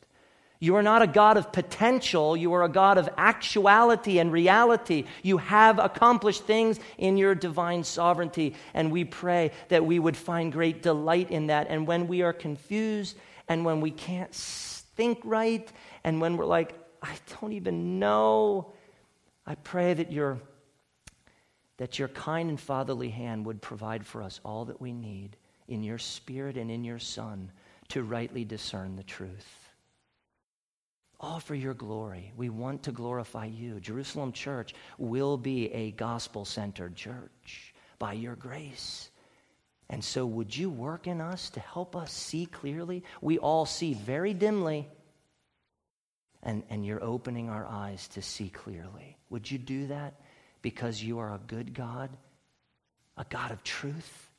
You 0.62 0.76
are 0.76 0.82
not 0.82 1.00
a 1.00 1.06
God 1.06 1.38
of 1.38 1.52
potential. 1.52 2.36
You 2.36 2.52
are 2.52 2.62
a 2.62 2.68
God 2.68 2.98
of 2.98 3.08
actuality 3.16 4.18
and 4.18 4.30
reality. 4.30 5.06
You 5.22 5.38
have 5.38 5.78
accomplished 5.78 6.44
things 6.44 6.78
in 6.98 7.16
your 7.16 7.34
divine 7.34 7.82
sovereignty. 7.82 8.54
And 8.74 8.92
we 8.92 9.04
pray 9.04 9.52
that 9.68 9.86
we 9.86 9.98
would 9.98 10.18
find 10.18 10.52
great 10.52 10.82
delight 10.82 11.30
in 11.30 11.46
that. 11.46 11.68
And 11.70 11.86
when 11.86 12.08
we 12.08 12.20
are 12.20 12.34
confused 12.34 13.16
and 13.48 13.64
when 13.64 13.80
we 13.80 13.90
can't 13.90 14.34
think 14.34 15.18
right 15.24 15.66
and 16.04 16.20
when 16.20 16.36
we're 16.36 16.44
like, 16.44 16.74
I 17.02 17.14
don't 17.40 17.54
even 17.54 17.98
know, 17.98 18.74
I 19.46 19.54
pray 19.54 19.94
that 19.94 20.12
your, 20.12 20.38
that 21.78 21.98
your 21.98 22.08
kind 22.08 22.50
and 22.50 22.60
fatherly 22.60 23.08
hand 23.08 23.46
would 23.46 23.62
provide 23.62 24.04
for 24.04 24.22
us 24.22 24.40
all 24.44 24.66
that 24.66 24.78
we 24.78 24.92
need 24.92 25.38
in 25.68 25.82
your 25.82 25.96
spirit 25.96 26.58
and 26.58 26.70
in 26.70 26.84
your 26.84 26.98
Son 26.98 27.50
to 27.88 28.02
rightly 28.02 28.44
discern 28.44 28.96
the 28.96 29.02
truth. 29.02 29.59
All 31.20 31.38
for 31.38 31.54
your 31.54 31.74
glory. 31.74 32.32
We 32.36 32.48
want 32.48 32.82
to 32.84 32.92
glorify 32.92 33.44
you. 33.44 33.78
Jerusalem 33.78 34.32
Church 34.32 34.74
will 34.98 35.36
be 35.36 35.70
a 35.72 35.92
gospel 35.92 36.44
centered 36.44 36.96
church 36.96 37.74
by 37.98 38.14
your 38.14 38.36
grace. 38.36 39.10
And 39.90 40.02
so, 40.02 40.24
would 40.24 40.56
you 40.56 40.70
work 40.70 41.06
in 41.06 41.20
us 41.20 41.50
to 41.50 41.60
help 41.60 41.94
us 41.94 42.12
see 42.12 42.46
clearly? 42.46 43.04
We 43.20 43.38
all 43.38 43.66
see 43.66 43.94
very 43.94 44.32
dimly, 44.32 44.88
and, 46.42 46.62
and 46.70 46.86
you're 46.86 47.02
opening 47.02 47.50
our 47.50 47.66
eyes 47.66 48.08
to 48.08 48.22
see 48.22 48.48
clearly. 48.48 49.18
Would 49.28 49.50
you 49.50 49.58
do 49.58 49.88
that 49.88 50.14
because 50.62 51.02
you 51.02 51.18
are 51.18 51.34
a 51.34 51.40
good 51.46 51.74
God, 51.74 52.10
a 53.16 53.26
God 53.28 53.50
of 53.50 53.62
truth, 53.64 54.30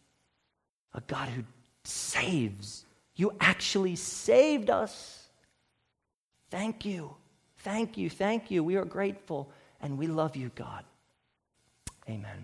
a 0.93 1.01
God 1.01 1.27
who 1.29 1.43
saves? 1.83 2.85
You 3.15 3.33
actually 3.39 3.97
saved 3.97 4.69
us. 4.69 5.20
Thank 6.51 6.85
you. 6.85 7.15
Thank 7.59 7.97
you. 7.97 8.09
Thank 8.09 8.51
you. 8.51 8.63
We 8.63 8.75
are 8.75 8.85
grateful 8.85 9.49
and 9.81 9.97
we 9.97 10.07
love 10.07 10.35
you, 10.35 10.51
God. 10.55 10.83
Amen. 12.09 12.39